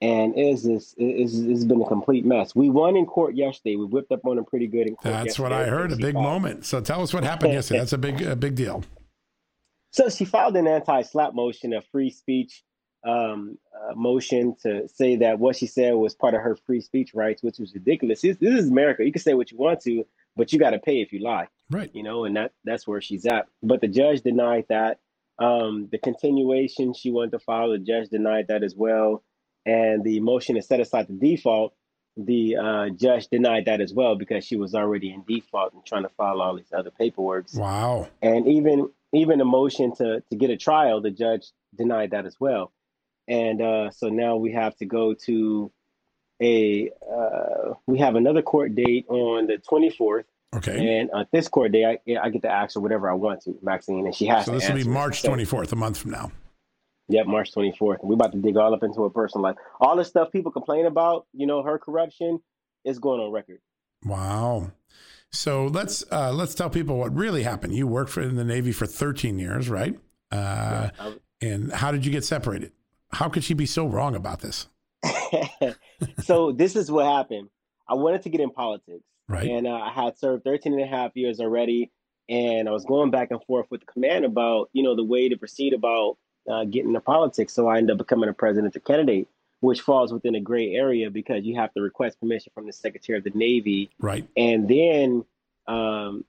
And 0.00 0.34
it's, 0.36 0.64
it's, 0.64 0.94
it's, 0.96 1.34
it's 1.34 1.64
been 1.64 1.82
a 1.82 1.86
complete 1.86 2.24
mess. 2.24 2.54
We 2.54 2.70
won 2.70 2.96
in 2.96 3.04
court 3.04 3.34
yesterday. 3.34 3.74
We 3.74 3.84
whipped 3.84 4.12
up 4.12 4.24
on 4.24 4.36
them 4.36 4.44
pretty 4.44 4.68
good 4.68 4.86
in 4.86 4.94
court. 4.94 5.12
That's 5.12 5.40
what 5.40 5.52
I 5.52 5.64
heard. 5.64 5.90
A 5.90 5.96
big 5.96 6.14
filed. 6.14 6.22
moment. 6.22 6.64
So 6.66 6.80
tell 6.80 7.02
us 7.02 7.12
what 7.12 7.24
happened 7.24 7.52
yesterday. 7.52 7.80
That's 7.80 7.92
a 7.92 7.98
big 7.98 8.22
a 8.22 8.36
big 8.36 8.54
deal. 8.54 8.84
So 9.90 10.08
she 10.08 10.24
filed 10.24 10.56
an 10.56 10.68
anti-SLAPP 10.68 11.34
motion, 11.34 11.72
a 11.72 11.80
free 11.80 12.10
speech 12.10 12.62
um, 13.04 13.58
uh, 13.74 13.94
motion 13.94 14.54
to 14.62 14.88
say 14.88 15.16
that 15.16 15.40
what 15.40 15.56
she 15.56 15.66
said 15.66 15.94
was 15.94 16.14
part 16.14 16.34
of 16.34 16.42
her 16.42 16.56
free 16.56 16.80
speech 16.80 17.12
rights, 17.14 17.42
which 17.42 17.58
was 17.58 17.74
ridiculous. 17.74 18.20
This, 18.20 18.36
this 18.36 18.54
is 18.54 18.70
America. 18.70 19.04
You 19.04 19.12
can 19.12 19.22
say 19.22 19.34
what 19.34 19.50
you 19.50 19.58
want 19.58 19.80
to, 19.82 20.04
but 20.36 20.52
you 20.52 20.58
got 20.58 20.70
to 20.70 20.78
pay 20.78 21.00
if 21.00 21.12
you 21.12 21.20
lie. 21.20 21.48
Right. 21.70 21.90
You 21.92 22.02
know, 22.02 22.24
and 22.24 22.36
that 22.36 22.52
that's 22.64 22.86
where 22.86 23.00
she's 23.00 23.26
at. 23.26 23.48
But 23.62 23.80
the 23.80 23.88
judge 23.88 24.22
denied 24.22 24.66
that. 24.68 24.98
Um, 25.38 25.88
the 25.90 25.98
continuation 25.98 26.94
she 26.94 27.10
wanted 27.10 27.32
to 27.32 27.38
file, 27.38 27.70
the 27.70 27.78
judge 27.78 28.08
denied 28.08 28.46
that 28.48 28.62
as 28.64 28.74
well. 28.74 29.22
And 29.64 30.02
the 30.02 30.20
motion 30.20 30.56
to 30.56 30.62
set 30.62 30.80
aside 30.80 31.08
the 31.08 31.12
default, 31.12 31.74
the 32.16 32.56
uh, 32.56 32.88
judge 32.90 33.28
denied 33.28 33.66
that 33.66 33.80
as 33.80 33.92
well 33.92 34.16
because 34.16 34.44
she 34.44 34.56
was 34.56 34.74
already 34.74 35.12
in 35.12 35.24
default 35.28 35.72
and 35.74 35.84
trying 35.86 36.02
to 36.02 36.08
file 36.08 36.40
all 36.40 36.56
these 36.56 36.72
other 36.76 36.90
paperwork. 36.90 37.46
Wow. 37.54 38.08
And 38.20 38.48
even 38.48 38.90
even 39.12 39.40
a 39.40 39.44
motion 39.44 39.94
to 39.96 40.22
to 40.28 40.36
get 40.36 40.50
a 40.50 40.56
trial, 40.56 41.00
the 41.00 41.10
judge 41.10 41.46
denied 41.76 42.10
that 42.10 42.26
as 42.26 42.36
well. 42.40 42.72
And 43.28 43.60
uh, 43.60 43.90
so 43.90 44.08
now 44.08 44.36
we 44.36 44.52
have 44.52 44.74
to 44.78 44.86
go 44.86 45.14
to 45.26 45.70
a 46.42 46.90
uh, 47.08 47.74
we 47.86 47.98
have 47.98 48.16
another 48.16 48.42
court 48.42 48.74
date 48.74 49.06
on 49.08 49.46
the 49.46 49.58
24th. 49.58 50.24
Okay. 50.56 50.98
And 50.98 51.10
uh, 51.10 51.24
this 51.30 51.46
court 51.48 51.72
day, 51.72 51.84
I, 51.84 52.16
I 52.22 52.30
get 52.30 52.42
to 52.42 52.50
ask 52.50 52.74
her 52.74 52.80
whatever 52.80 53.10
I 53.10 53.14
want 53.14 53.42
to, 53.42 53.58
Maxine, 53.62 54.06
and 54.06 54.14
she 54.14 54.26
has. 54.26 54.44
To 54.44 54.50
So 54.50 54.58
this 54.58 54.68
will 54.68 54.76
be 54.76 54.84
March 54.84 55.22
24th, 55.22 55.72
a 55.72 55.76
month 55.76 55.98
from 55.98 56.12
now. 56.12 56.32
Yep, 57.08 57.26
March 57.26 57.52
24th. 57.52 57.98
We're 58.02 58.14
about 58.14 58.32
to 58.32 58.38
dig 58.38 58.56
all 58.56 58.74
up 58.74 58.82
into 58.82 59.02
her 59.02 59.10
personal 59.10 59.42
life. 59.42 59.56
All 59.80 59.96
the 59.96 60.04
stuff 60.04 60.30
people 60.30 60.52
complain 60.52 60.86
about, 60.86 61.26
you 61.32 61.46
know, 61.46 61.62
her 61.62 61.78
corruption 61.78 62.40
is 62.84 62.98
going 62.98 63.20
on 63.20 63.30
record. 63.30 63.60
Wow. 64.04 64.72
So 65.30 65.66
let's 65.66 66.04
uh, 66.10 66.32
let's 66.32 66.54
tell 66.54 66.70
people 66.70 66.98
what 66.98 67.14
really 67.14 67.42
happened. 67.42 67.74
You 67.74 67.86
worked 67.86 68.10
for 68.10 68.22
in 68.22 68.36
the 68.36 68.44
Navy 68.44 68.72
for 68.72 68.86
13 68.86 69.38
years, 69.38 69.68
right? 69.68 69.98
Uh, 70.30 70.90
yeah, 71.00 71.12
and 71.40 71.72
how 71.72 71.92
did 71.92 72.04
you 72.04 72.12
get 72.12 72.24
separated? 72.24 72.72
How 73.12 73.28
could 73.28 73.44
she 73.44 73.54
be 73.54 73.66
so 73.66 73.86
wrong 73.86 74.14
about 74.14 74.40
this? 74.40 74.68
so 76.22 76.52
this 76.52 76.76
is 76.76 76.90
what 76.90 77.06
happened. 77.06 77.48
I 77.88 77.94
wanted 77.94 78.22
to 78.22 78.30
get 78.30 78.40
in 78.40 78.50
politics. 78.50 79.04
Right. 79.28 79.48
And 79.48 79.66
uh, 79.66 79.74
I 79.74 79.90
had 79.92 80.18
served 80.18 80.44
13 80.44 80.72
and 80.72 80.82
a 80.82 80.86
half 80.86 81.16
years 81.16 81.40
already. 81.40 81.90
And 82.28 82.68
I 82.68 82.72
was 82.72 82.84
going 82.84 83.10
back 83.10 83.30
and 83.30 83.42
forth 83.44 83.66
with 83.70 83.80
the 83.80 83.86
command 83.86 84.24
about, 84.24 84.68
you 84.72 84.82
know, 84.82 84.94
the 84.94 85.04
way 85.04 85.28
to 85.28 85.36
proceed 85.36 85.72
about 85.72 86.18
uh, 86.50 86.64
getting 86.64 86.88
into 86.88 87.00
politics. 87.00 87.54
So 87.54 87.68
I 87.68 87.78
ended 87.78 87.92
up 87.92 87.98
becoming 87.98 88.28
a 88.28 88.34
presidential 88.34 88.80
candidate, 88.82 89.28
which 89.60 89.80
falls 89.80 90.12
within 90.12 90.34
a 90.34 90.40
gray 90.40 90.74
area 90.74 91.10
because 91.10 91.44
you 91.44 91.56
have 91.56 91.72
to 91.74 91.80
request 91.80 92.20
permission 92.20 92.52
from 92.54 92.66
the 92.66 92.72
Secretary 92.72 93.18
of 93.18 93.24
the 93.24 93.30
Navy. 93.30 93.90
Right. 93.98 94.28
And 94.36 94.68
then 94.68 95.24
um, 95.66 96.24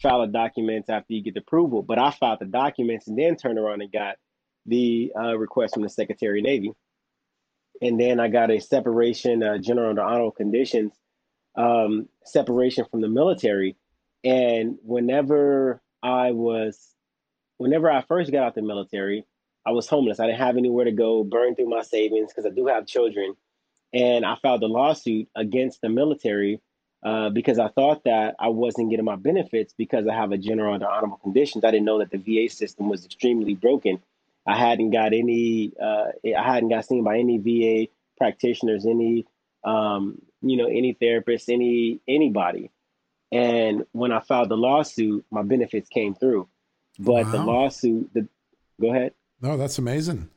file 0.00 0.20
the 0.20 0.32
documents 0.32 0.88
after 0.88 1.12
you 1.12 1.22
get 1.22 1.34
the 1.34 1.40
approval. 1.40 1.82
But 1.82 1.98
I 1.98 2.10
filed 2.10 2.40
the 2.40 2.46
documents 2.46 3.08
and 3.08 3.18
then 3.18 3.36
turned 3.36 3.58
around 3.58 3.82
and 3.82 3.92
got 3.92 4.16
the 4.66 5.12
uh, 5.18 5.36
request 5.36 5.74
from 5.74 5.82
the 5.82 5.88
Secretary 5.88 6.40
of 6.40 6.44
Navy. 6.44 6.72
And 7.82 7.98
then 7.98 8.20
I 8.20 8.28
got 8.28 8.50
a 8.50 8.60
separation, 8.60 9.42
uh, 9.42 9.58
general 9.58 9.90
under 9.90 10.02
honorable 10.02 10.32
conditions, 10.32 10.92
um, 11.56 12.08
separation 12.24 12.84
from 12.90 13.00
the 13.00 13.08
military. 13.08 13.76
And 14.24 14.78
whenever 14.82 15.80
I 16.02 16.32
was, 16.32 16.94
whenever 17.58 17.90
I 17.90 18.02
first 18.02 18.32
got 18.32 18.42
out 18.44 18.54
the 18.54 18.62
military, 18.62 19.24
I 19.66 19.72
was 19.72 19.86
homeless. 19.86 20.20
I 20.20 20.26
didn't 20.26 20.40
have 20.40 20.56
anywhere 20.56 20.84
to 20.84 20.92
go, 20.92 21.24
burned 21.24 21.56
through 21.56 21.68
my 21.68 21.82
savings 21.82 22.32
because 22.32 22.46
I 22.46 22.54
do 22.54 22.66
have 22.66 22.86
children. 22.86 23.34
And 23.92 24.24
I 24.24 24.36
filed 24.36 24.62
a 24.62 24.66
lawsuit 24.66 25.28
against 25.34 25.80
the 25.80 25.88
military 25.88 26.60
uh, 27.02 27.30
because 27.30 27.58
I 27.58 27.68
thought 27.68 28.04
that 28.04 28.36
I 28.38 28.48
wasn't 28.48 28.90
getting 28.90 29.04
my 29.04 29.16
benefits 29.16 29.74
because 29.76 30.06
I 30.06 30.14
have 30.14 30.32
a 30.32 30.38
general 30.38 30.74
under 30.74 30.88
honorable 30.88 31.18
conditions. 31.18 31.64
I 31.64 31.70
didn't 31.70 31.86
know 31.86 31.98
that 31.98 32.10
the 32.10 32.18
VA 32.18 32.52
system 32.52 32.88
was 32.88 33.04
extremely 33.04 33.54
broken. 33.54 34.00
I 34.46 34.56
hadn't 34.56 34.90
got 34.90 35.12
any. 35.12 35.72
Uh, 35.80 36.06
I 36.36 36.42
hadn't 36.42 36.70
got 36.70 36.84
seen 36.84 37.04
by 37.04 37.18
any 37.18 37.38
VA 37.38 37.90
practitioners, 38.16 38.86
any 38.86 39.26
um, 39.64 40.20
you 40.42 40.56
know, 40.56 40.66
any 40.66 40.94
therapist, 40.94 41.48
any 41.48 42.00
anybody. 42.08 42.70
And 43.32 43.84
when 43.92 44.12
I 44.12 44.20
filed 44.20 44.48
the 44.48 44.56
lawsuit, 44.56 45.24
my 45.30 45.42
benefits 45.42 45.88
came 45.88 46.14
through. 46.14 46.48
But 46.98 47.26
wow. 47.26 47.30
the 47.30 47.38
lawsuit, 47.38 48.10
the 48.12 48.28
go 48.80 48.90
ahead. 48.90 49.14
No, 49.40 49.56
that's 49.56 49.78
amazing. 49.78 50.28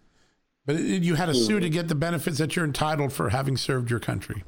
But 0.66 0.80
you 0.80 1.16
had 1.16 1.26
to 1.26 1.36
sue 1.36 1.60
to 1.60 1.70
get 1.70 1.90
the 1.90 1.96
benefits 1.96 2.38
that 2.38 2.56
you're 2.56 2.64
entitled 2.64 3.12
for 3.12 3.30
having 3.30 3.58
served 3.58 3.90
your 3.90 4.00
country. 4.00 4.44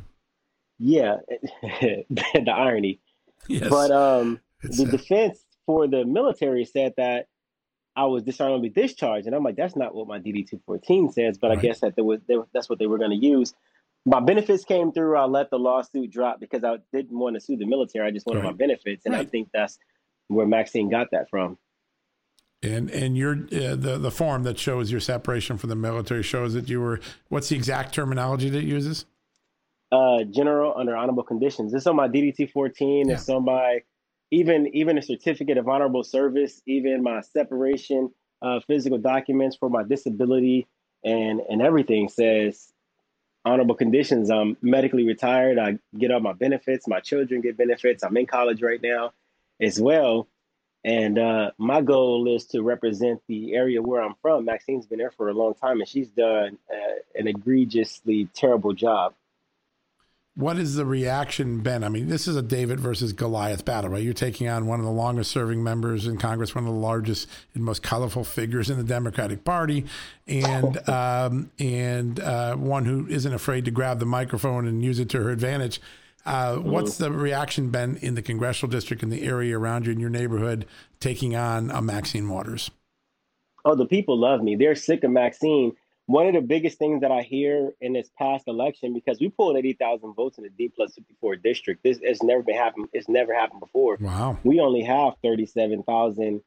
Yeah, 0.80 1.18
the 1.62 2.54
irony. 2.56 3.00
Yes. 3.48 3.68
But 3.70 3.92
um, 3.92 4.40
the 4.62 4.86
defense 4.86 5.44
for 5.66 5.88
the 5.88 6.06
military 6.06 6.66
said 6.66 6.94
that 6.98 7.28
I 7.96 8.06
was 8.06 8.24
dishonorably 8.24 8.70
discharged, 8.70 9.26
and 9.26 9.36
I'm 9.36 9.44
like, 9.44 9.56
that's 9.56 9.76
not 9.76 9.94
what 9.94 10.08
my 10.08 10.20
DD 10.20 10.50
two 10.50 10.62
fourteen 10.66 11.12
says. 11.12 11.38
But 11.38 11.50
right. 11.50 11.60
I 11.60 11.62
guess 11.62 11.80
that 11.82 11.96
there 11.96 12.04
was 12.04 12.20
there, 12.28 12.44
that's 12.54 12.70
what 12.70 12.80
they 12.80 12.88
were 12.88 12.98
going 12.98 13.12
to 13.12 13.26
use. 13.26 13.54
My 14.06 14.20
benefits 14.20 14.64
came 14.66 14.92
through. 14.92 15.18
I 15.18 15.26
let 15.26 15.50
the 15.50 15.58
lawsuit 15.58 16.12
drop 16.12 16.40
because 16.40 16.64
I 16.64 16.78
didn't 16.94 17.18
want 17.18 17.36
to 17.36 17.42
sue 17.42 17.58
the 17.58 17.66
military. 17.66 18.08
I 18.08 18.12
just 18.12 18.26
wanted 18.26 18.44
right. 18.44 18.52
my 18.52 18.56
benefits, 18.56 19.06
and 19.06 19.16
right. 19.16 19.26
I 19.26 19.30
think 19.30 19.50
that's 19.54 19.80
where 20.28 20.46
Maxine 20.46 20.90
got 20.90 21.08
that 21.12 21.30
from. 21.30 21.58
And 22.62 22.90
and 22.92 23.18
your 23.18 23.34
uh, 23.34 23.76
the 23.76 23.98
the 24.00 24.12
form 24.12 24.44
that 24.44 24.60
shows 24.60 24.92
your 24.92 25.00
separation 25.00 25.58
from 25.58 25.70
the 25.70 25.76
military 25.76 26.24
shows 26.24 26.54
that 26.54 26.70
you 26.70 26.82
were. 26.82 27.00
What's 27.30 27.50
the 27.50 27.56
exact 27.56 27.94
terminology 27.94 28.50
that 28.50 28.60
it 28.60 28.66
uses? 28.66 29.06
Uh, 29.92 30.24
general 30.24 30.74
under 30.76 30.96
honorable 30.96 31.24
conditions. 31.24 31.74
It's 31.74 31.88
on 31.88 31.96
my 31.96 32.08
DD-2 32.08 32.52
14. 32.52 33.08
Yeah. 33.08 33.16
It's 33.16 33.30
on 33.30 33.46
my 33.46 33.82
even 34.32 34.68
even 34.76 34.98
a 34.98 35.02
certificate 35.02 35.58
of 35.58 35.68
honorable 35.68 36.04
service, 36.04 36.62
even 36.66 37.04
my 37.04 37.22
separation 37.22 38.12
uh, 38.42 38.60
physical 38.68 38.98
documents 38.98 39.56
for 39.56 39.70
my 39.70 39.84
disability 39.84 40.68
and 41.04 41.42
and 41.50 41.62
everything 41.62 42.10
says 42.10 42.72
honorable 43.46 43.76
conditions. 43.76 44.32
I'm 44.32 44.58
medically 44.62 45.06
retired. 45.06 45.60
I 45.60 45.78
get 45.98 46.12
all 46.12 46.20
my 46.20 46.34
benefits. 46.34 46.88
My 46.88 47.00
children 47.00 47.42
get 47.42 47.58
benefits. 47.58 48.04
I'm 48.04 48.18
in 48.18 48.26
college 48.26 48.62
right 48.62 48.82
now 48.82 49.14
as 49.62 49.80
well. 49.80 50.28
And 50.84 51.18
uh, 51.18 51.52
my 51.58 51.82
goal 51.82 52.34
is 52.36 52.46
to 52.48 52.62
represent 52.62 53.22
the 53.28 53.56
area 53.56 53.82
where 53.82 54.02
I'm 54.02 54.16
from. 54.22 54.46
Maxine's 54.46 54.86
been 54.86 55.00
there 55.00 55.12
for 55.12 55.30
a 55.30 55.34
long 55.34 55.56
time, 55.56 55.80
and 55.80 55.90
she's 55.90 56.10
done 56.10 56.60
uh, 56.72 57.20
an 57.20 57.28
egregiously 57.28 58.30
terrible 58.36 58.74
job. 58.74 59.16
What 60.38 60.58
has 60.58 60.76
the 60.76 60.86
reaction 60.86 61.62
been? 61.62 61.82
I 61.86 61.88
mean, 61.88 62.10
this 62.10 62.28
is 62.28 62.36
a 62.36 62.42
David 62.42 62.78
versus 62.78 63.14
Goliath 63.14 63.64
battle, 63.64 63.92
right? 63.92 64.04
You're 64.04 64.14
taking 64.14 64.50
on 64.50 64.68
one 64.68 64.80
of 64.80 64.86
the 64.86 64.92
longest 64.92 65.32
serving 65.32 65.64
members 65.64 66.08
in 66.08 66.18
Congress, 66.18 66.54
one 66.54 66.66
of 66.66 66.74
the 66.74 66.78
largest 66.78 67.30
and 67.54 67.64
most 67.64 67.82
colorful 67.82 68.26
figures 68.26 68.70
in 68.70 68.78
the 68.78 68.84
Democratic 68.84 69.46
Party, 69.46 69.86
and 70.28 70.90
um, 70.90 71.52
and 71.58 72.20
uh, 72.20 72.56
one 72.58 72.84
who 72.84 73.08
isn't 73.08 73.34
afraid 73.34 73.64
to 73.64 73.72
grab 73.72 74.00
the 74.00 74.06
microphone 74.06 74.68
and 74.68 74.84
use 74.84 75.00
it 75.00 75.08
to 75.10 75.24
her 75.24 75.30
advantage. 75.30 75.80
Uh, 76.26 76.58
what's 76.58 76.98
the 76.98 77.12
reaction 77.12 77.70
been 77.70 77.96
in 77.98 78.16
the 78.16 78.22
congressional 78.22 78.70
district 78.70 79.04
in 79.04 79.10
the 79.10 79.24
area 79.24 79.58
around 79.58 79.86
you 79.86 79.92
in 79.94 80.00
your 80.00 80.10
neighborhood 80.10 80.66
taking 81.00 81.36
on 81.36 81.72
a 81.72 81.82
Maxine 81.82 82.28
Waters? 82.28 82.72
Oh, 83.64 83.76
the 83.76 83.86
people 83.86 84.20
love 84.20 84.42
me. 84.42 84.56
They're 84.56 84.76
sick 84.76 85.04
of 85.04 85.12
Maxine. 85.12 85.76
One 86.08 86.28
of 86.28 86.34
the 86.34 86.42
biggest 86.42 86.78
things 86.78 87.02
that 87.02 87.12
I 87.12 87.22
hear 87.22 87.72
in 87.82 87.94
this 87.94 88.10
past 88.18 88.48
election, 88.48 88.94
because 88.94 89.20
we 89.20 89.30
pulled 89.30 89.58
80,000 89.58 90.14
votes 90.14 90.38
in 90.38 90.44
the 90.44 90.52
D 90.52 90.72
plus 90.76 90.94
54 90.94 91.38
district, 91.38 91.84
this 91.84 92.00
has 92.06 92.22
never 92.22 92.44
been 92.44 92.56
happened. 92.56 92.90
It's 92.94 93.10
never 93.10 93.34
happened 93.34 93.60
before. 93.60 93.98
Wow. 94.00 94.38
We 94.44 94.60
only 94.60 94.84
have 94.84 95.14
37,000 95.24 96.42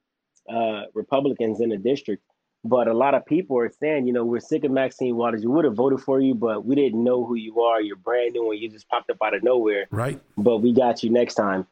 uh, 0.48 0.82
Republicans 0.94 1.60
in 1.60 1.70
the 1.70 1.76
district. 1.76 2.22
But 2.64 2.88
a 2.88 2.94
lot 2.94 3.14
of 3.14 3.24
people 3.24 3.58
are 3.58 3.70
saying, 3.80 4.06
you 4.06 4.12
know, 4.12 4.24
we're 4.24 4.40
sick 4.40 4.64
of 4.64 4.70
Maxine 4.70 5.16
Waters. 5.16 5.42
We 5.42 5.48
would 5.48 5.64
have 5.64 5.74
voted 5.74 6.00
for 6.00 6.20
you, 6.20 6.34
but 6.34 6.64
we 6.64 6.74
didn't 6.74 7.02
know 7.02 7.24
who 7.24 7.34
you 7.36 7.60
are. 7.60 7.80
You're 7.80 7.96
brand 7.96 8.34
new 8.34 8.50
and 8.50 8.60
you 8.60 8.68
just 8.68 8.88
popped 8.88 9.10
up 9.10 9.18
out 9.24 9.34
of 9.34 9.42
nowhere. 9.42 9.86
Right. 9.90 10.20
But 10.36 10.58
we 10.58 10.72
got 10.72 11.02
you 11.02 11.10
next 11.10 11.34
time. 11.34 11.66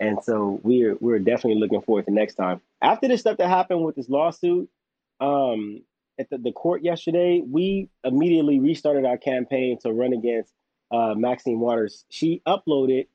And 0.00 0.18
so 0.24 0.58
we're 0.62 0.96
we're 1.00 1.18
definitely 1.18 1.60
looking 1.60 1.82
forward 1.82 2.06
to 2.06 2.10
next 2.10 2.34
time. 2.34 2.62
After 2.80 3.06
this 3.06 3.20
stuff 3.20 3.36
that 3.36 3.48
happened 3.48 3.84
with 3.84 3.96
this 3.96 4.08
lawsuit, 4.08 4.70
um, 5.20 5.82
at 6.20 6.30
the, 6.30 6.38
the 6.38 6.52
court 6.52 6.82
yesterday, 6.82 7.42
we 7.44 7.88
immediately 8.04 8.60
restarted 8.60 9.04
our 9.04 9.18
campaign 9.18 9.78
to 9.82 9.92
run 9.92 10.12
against 10.12 10.52
uh, 10.92 11.14
Maxine 11.16 11.58
Waters. 11.58 12.04
She 12.10 12.42
uploaded 12.46 13.06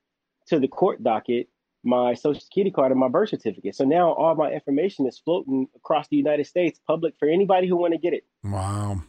to 0.48 0.60
the 0.60 0.68
court 0.68 1.04
docket 1.04 1.48
my 1.84 2.16
social 2.16 2.42
security 2.42 2.72
card 2.72 2.92
and 2.92 3.00
my 3.00 3.08
birth 3.08 3.30
certificate. 3.30 3.76
So 3.76 3.84
now 3.84 4.12
all 4.12 4.34
my 4.34 4.52
information 4.52 5.06
is 5.06 5.20
floating 5.20 5.68
across 5.76 6.08
the 6.08 6.18
United 6.18 6.48
States, 6.48 6.80
public 6.88 7.14
for 7.20 7.28
anybody 7.28 7.68
who 7.68 7.78
want 7.78 7.94
to 7.94 8.00
get 8.00 8.14
it. 8.14 8.26
Wow. 8.44 9.04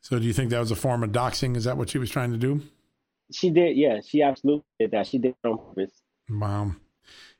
So 0.00 0.18
do 0.18 0.24
you 0.26 0.32
think 0.32 0.50
that 0.50 0.58
was 0.58 0.72
a 0.72 0.76
form 0.76 1.04
of 1.04 1.12
doxing? 1.12 1.56
Is 1.56 1.64
that 1.64 1.76
what 1.76 1.90
she 1.90 1.98
was 1.98 2.10
trying 2.10 2.32
to 2.32 2.36
do? 2.36 2.62
She 3.30 3.50
did, 3.50 3.76
yeah. 3.76 4.00
She 4.04 4.22
absolutely 4.22 4.64
did 4.80 4.90
that. 4.90 5.06
She 5.06 5.18
did 5.18 5.36
it 5.42 5.48
on 5.48 5.58
purpose. 5.58 5.92
Wow. 6.28 6.72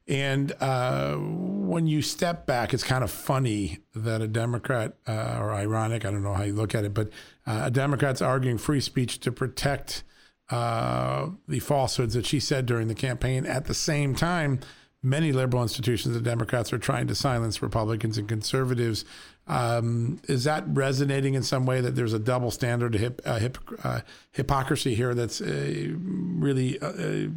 And 0.09 0.53
uh, 0.61 1.17
when 1.17 1.87
you 1.87 2.01
step 2.01 2.47
back, 2.47 2.73
it's 2.73 2.83
kind 2.83 3.05
of 3.05 3.11
funny 3.11 3.81
that 3.95 4.23
a 4.23 4.27
Democrat, 4.27 4.95
uh, 5.07 5.37
or 5.39 5.53
ironic, 5.53 6.07
I 6.07 6.11
don't 6.11 6.23
know 6.23 6.33
how 6.33 6.45
you 6.45 6.55
look 6.55 6.75
at 6.75 6.85
it, 6.85 6.95
but 6.95 7.11
uh, 7.47 7.65
a 7.65 7.71
Democrat's 7.71 8.23
arguing 8.23 8.57
free 8.57 8.81
speech 8.81 9.21
to 9.21 9.31
protect 9.31 10.03
uh, 10.49 11.29
the 11.47 11.61
falsehoods 11.61 12.15
that 12.15 12.25
she 12.25 12.41
said 12.41 12.65
during 12.65 12.89
the 12.89 12.95
campaign. 12.95 13.45
At 13.45 13.67
the 13.67 13.75
same 13.75 14.15
time, 14.15 14.61
many 15.09 15.33
liberal 15.33 15.63
institutions 15.63 16.15
and 16.15 16.25
Democrats 16.25 16.73
are 16.73 16.79
trying 16.79 17.07
to 17.07 17.15
silence 17.15 17.63
Republicans 17.63 18.19
and 18.19 18.29
conservatives. 18.29 19.05
Um, 19.47 20.21
is 20.29 20.45
that 20.45 20.65
resonating 20.69 21.35
in 21.35 21.43
some 21.43 21.65
way 21.65 21.81
that 21.81 21.97
there's 21.97 22.13
a 22.13 22.19
double 22.19 22.51
standard, 22.51 22.95
hip, 22.95 23.25
hip, 23.25 23.59
uh, 23.83 24.01
hypocrisy 24.33 24.95
here 24.95 25.15
that's 25.15 25.41
uh, 25.41 25.95
really 25.99 26.79
uh, 26.81 27.29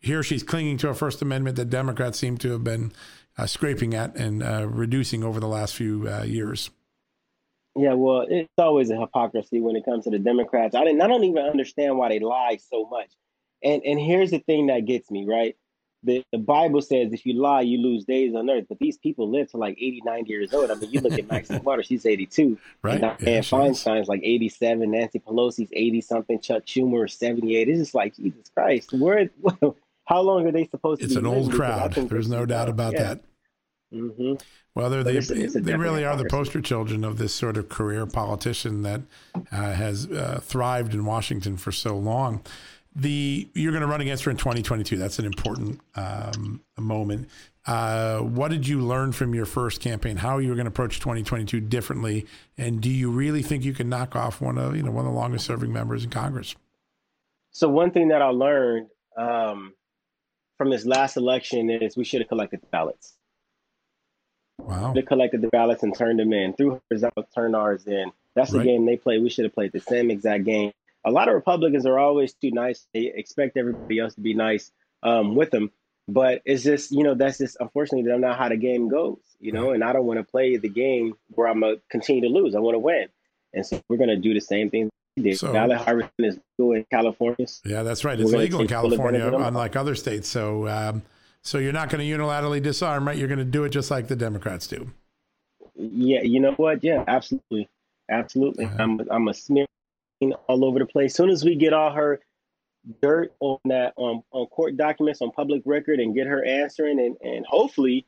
here 0.00 0.22
she's 0.22 0.42
clinging 0.42 0.78
to 0.78 0.88
a 0.88 0.94
First 0.94 1.22
Amendment 1.22 1.56
that 1.56 1.70
Democrats 1.70 2.18
seem 2.18 2.38
to 2.38 2.50
have 2.52 2.64
been 2.64 2.92
scraping 3.46 3.94
at 3.94 4.16
and 4.16 4.42
reducing 4.76 5.24
over 5.24 5.40
the 5.40 5.48
last 5.48 5.74
few 5.74 6.10
years? 6.24 6.70
Yeah, 7.76 7.94
well, 7.94 8.26
it's 8.28 8.48
always 8.58 8.90
a 8.90 8.98
hypocrisy 8.98 9.60
when 9.60 9.76
it 9.76 9.84
comes 9.84 10.04
to 10.04 10.10
the 10.10 10.18
Democrats. 10.18 10.74
I. 10.74 10.82
I 10.82 10.92
don't 10.92 11.24
even 11.24 11.42
understand 11.44 11.96
why 11.96 12.08
they 12.08 12.18
lie 12.18 12.58
so 12.68 12.86
much. 12.90 13.10
And 13.62 13.82
and 13.84 14.00
here's 14.00 14.30
the 14.30 14.38
thing 14.40 14.66
that 14.66 14.86
gets 14.86 15.10
me 15.10 15.26
right. 15.26 15.56
The, 16.02 16.24
the 16.32 16.38
Bible 16.38 16.80
says 16.80 17.12
if 17.12 17.26
you 17.26 17.34
lie, 17.34 17.60
you 17.60 17.78
lose 17.78 18.04
days 18.04 18.34
on 18.34 18.48
earth. 18.48 18.66
But 18.68 18.78
these 18.78 18.96
people 18.96 19.30
live 19.30 19.50
to 19.50 19.58
like 19.58 19.76
80, 19.76 20.02
90 20.04 20.30
years 20.30 20.54
old. 20.54 20.70
I 20.70 20.74
mean, 20.74 20.90
you 20.90 21.00
look 21.00 21.12
at 21.12 21.30
Maxine 21.30 21.62
Waters, 21.64 21.86
she's 21.86 22.06
82. 22.06 22.58
Right. 22.82 23.02
And 23.02 23.16
yeah, 23.20 23.40
Feinstein's 23.42 24.08
like 24.08 24.22
87. 24.22 24.90
Nancy 24.90 25.18
Pelosi's 25.18 25.70
80 25.72 26.00
something. 26.00 26.40
Chuck 26.40 26.64
Schumer 26.64 27.06
is 27.06 27.14
78. 27.14 27.68
It's 27.68 27.78
just 27.78 27.94
like, 27.94 28.16
Jesus 28.16 28.50
Christ, 28.54 28.92
where, 28.92 29.28
how 30.06 30.20
long 30.22 30.46
are 30.46 30.52
they 30.52 30.66
supposed 30.66 31.00
to 31.00 31.04
it's 31.04 31.14
be? 31.14 31.20
It's 31.20 31.26
an 31.26 31.32
old 31.32 31.52
crowd. 31.52 31.92
There's 31.92 32.28
no 32.28 32.46
doubt 32.46 32.68
about 32.68 32.94
yeah. 32.94 33.02
that. 33.02 33.20
Mm-hmm. 33.92 34.34
Well, 34.74 34.88
they're 34.88 35.02
the, 35.02 35.16
it's, 35.16 35.30
it's 35.30 35.54
they 35.54 35.74
really 35.74 36.04
are 36.04 36.16
the 36.16 36.28
poster 36.28 36.60
children 36.60 37.02
of 37.02 37.18
this 37.18 37.34
sort 37.34 37.56
of 37.56 37.68
career 37.68 38.06
politician 38.06 38.82
that 38.82 39.02
uh, 39.50 39.72
has 39.72 40.08
uh, 40.10 40.40
thrived 40.42 40.94
in 40.94 41.04
Washington 41.04 41.56
for 41.56 41.72
so 41.72 41.96
long. 41.96 42.42
The 42.96 43.48
you're 43.54 43.72
going 43.72 43.82
to 43.82 43.86
run 43.86 44.00
against 44.00 44.24
her 44.24 44.30
in 44.30 44.36
2022. 44.36 44.96
That's 44.96 45.18
an 45.18 45.24
important 45.24 45.80
um, 45.94 46.62
moment. 46.78 47.28
Uh, 47.66 48.18
what 48.18 48.50
did 48.50 48.66
you 48.66 48.80
learn 48.80 49.12
from 49.12 49.34
your 49.34 49.46
first 49.46 49.80
campaign? 49.80 50.16
How 50.16 50.36
are 50.36 50.40
you 50.40 50.54
going 50.54 50.64
to 50.64 50.70
approach 50.70 50.98
2022 50.98 51.60
differently? 51.60 52.26
And 52.58 52.80
do 52.80 52.90
you 52.90 53.10
really 53.10 53.42
think 53.42 53.64
you 53.64 53.74
can 53.74 53.88
knock 53.88 54.16
off 54.16 54.40
one 54.40 54.58
of 54.58 54.76
you 54.76 54.82
know 54.82 54.90
one 54.90 55.06
of 55.06 55.12
the 55.12 55.18
longest 55.18 55.46
serving 55.46 55.72
members 55.72 56.04
in 56.04 56.10
Congress? 56.10 56.56
So 57.52 57.68
one 57.68 57.90
thing 57.90 58.08
that 58.08 58.22
I 58.22 58.28
learned 58.28 58.88
um, 59.16 59.74
from 60.58 60.70
this 60.70 60.84
last 60.84 61.16
election 61.16 61.70
is 61.70 61.96
we 61.96 62.04
should 62.04 62.20
have 62.20 62.28
collected 62.28 62.60
the 62.60 62.66
ballots. 62.66 63.14
Wow. 64.58 64.92
They 64.92 65.02
collected 65.02 65.42
the 65.42 65.48
ballots 65.48 65.82
and 65.82 65.96
turned 65.96 66.18
them 66.18 66.32
in. 66.32 66.52
Threw 66.54 66.80
hers 66.90 67.04
out, 67.04 67.28
turned 67.34 67.56
ours 67.56 67.86
in. 67.86 68.12
That's 68.34 68.50
the 68.52 68.58
right. 68.58 68.66
game 68.66 68.86
they 68.86 68.96
play. 68.96 69.18
We 69.18 69.30
should 69.30 69.44
have 69.44 69.54
played 69.54 69.72
the 69.72 69.80
same 69.80 70.10
exact 70.10 70.44
game. 70.44 70.72
A 71.04 71.10
lot 71.10 71.28
of 71.28 71.34
Republicans 71.34 71.86
are 71.86 71.98
always 71.98 72.34
too 72.34 72.50
nice. 72.50 72.86
They 72.92 73.12
expect 73.14 73.56
everybody 73.56 73.98
else 73.98 74.14
to 74.14 74.20
be 74.20 74.34
nice 74.34 74.70
um, 75.02 75.34
with 75.34 75.50
them. 75.50 75.70
But 76.08 76.42
it's 76.44 76.64
just, 76.64 76.90
you 76.90 77.04
know, 77.04 77.14
that's 77.14 77.38
just 77.38 77.56
unfortunately 77.60 78.08
that's 78.08 78.20
not 78.20 78.36
how 78.36 78.48
the 78.48 78.56
game 78.56 78.88
goes, 78.88 79.20
you 79.38 79.52
know, 79.52 79.70
and 79.70 79.84
I 79.84 79.92
don't 79.92 80.06
want 80.06 80.18
to 80.18 80.24
play 80.24 80.56
the 80.56 80.68
game 80.68 81.14
where 81.28 81.46
I'm 81.46 81.60
going 81.60 81.76
to 81.76 81.82
continue 81.88 82.22
to 82.22 82.28
lose. 82.28 82.54
I 82.54 82.58
want 82.58 82.74
to 82.74 82.80
win. 82.80 83.08
And 83.52 83.64
so 83.64 83.80
we're 83.88 83.96
going 83.96 84.08
to 84.08 84.16
do 84.16 84.34
the 84.34 84.40
same 84.40 84.70
thing 84.70 84.90
did. 85.22 85.38
So, 85.38 85.52
Ballot 85.52 85.78
harvesting 85.78 86.26
is 86.26 86.38
legal 86.58 86.74
in 86.74 86.84
California. 86.90 87.46
Yeah, 87.64 87.82
that's 87.82 88.04
right. 88.04 88.18
It's 88.18 88.32
legal 88.32 88.60
in 88.60 88.66
California, 88.66 89.26
unlike 89.26 89.76
other 89.76 89.94
states. 89.94 90.28
So, 90.28 90.68
um, 90.68 91.02
so 91.42 91.58
you're 91.58 91.72
not 91.72 91.90
going 91.90 92.06
to 92.06 92.18
unilaterally 92.18 92.62
disarm, 92.62 93.06
right? 93.06 93.16
You're 93.16 93.28
going 93.28 93.38
to 93.38 93.44
do 93.44 93.64
it 93.64 93.70
just 93.70 93.90
like 93.90 94.08
the 94.08 94.16
Democrats 94.16 94.66
do. 94.66 94.90
Yeah, 95.74 96.22
you 96.22 96.40
know 96.40 96.52
what? 96.52 96.84
Yeah, 96.84 97.04
absolutely, 97.06 97.68
absolutely. 98.10 98.66
Uh-huh. 98.66 98.76
I'm 98.78 99.00
I'm 99.10 99.28
a 99.28 99.34
smear 99.34 99.66
all 100.48 100.64
over 100.64 100.78
the 100.78 100.86
place. 100.86 101.14
Soon 101.14 101.30
as 101.30 101.44
we 101.44 101.56
get 101.56 101.72
all 101.72 101.92
her 101.92 102.20
dirt 103.02 103.32
on 103.40 103.58
that 103.66 103.92
on 103.96 104.22
on 104.32 104.46
court 104.46 104.76
documents 104.76 105.20
on 105.20 105.30
public 105.30 105.62
record 105.64 106.00
and 106.00 106.14
get 106.14 106.26
her 106.26 106.44
answering, 106.44 107.00
and 107.00 107.16
and 107.22 107.46
hopefully 107.46 108.06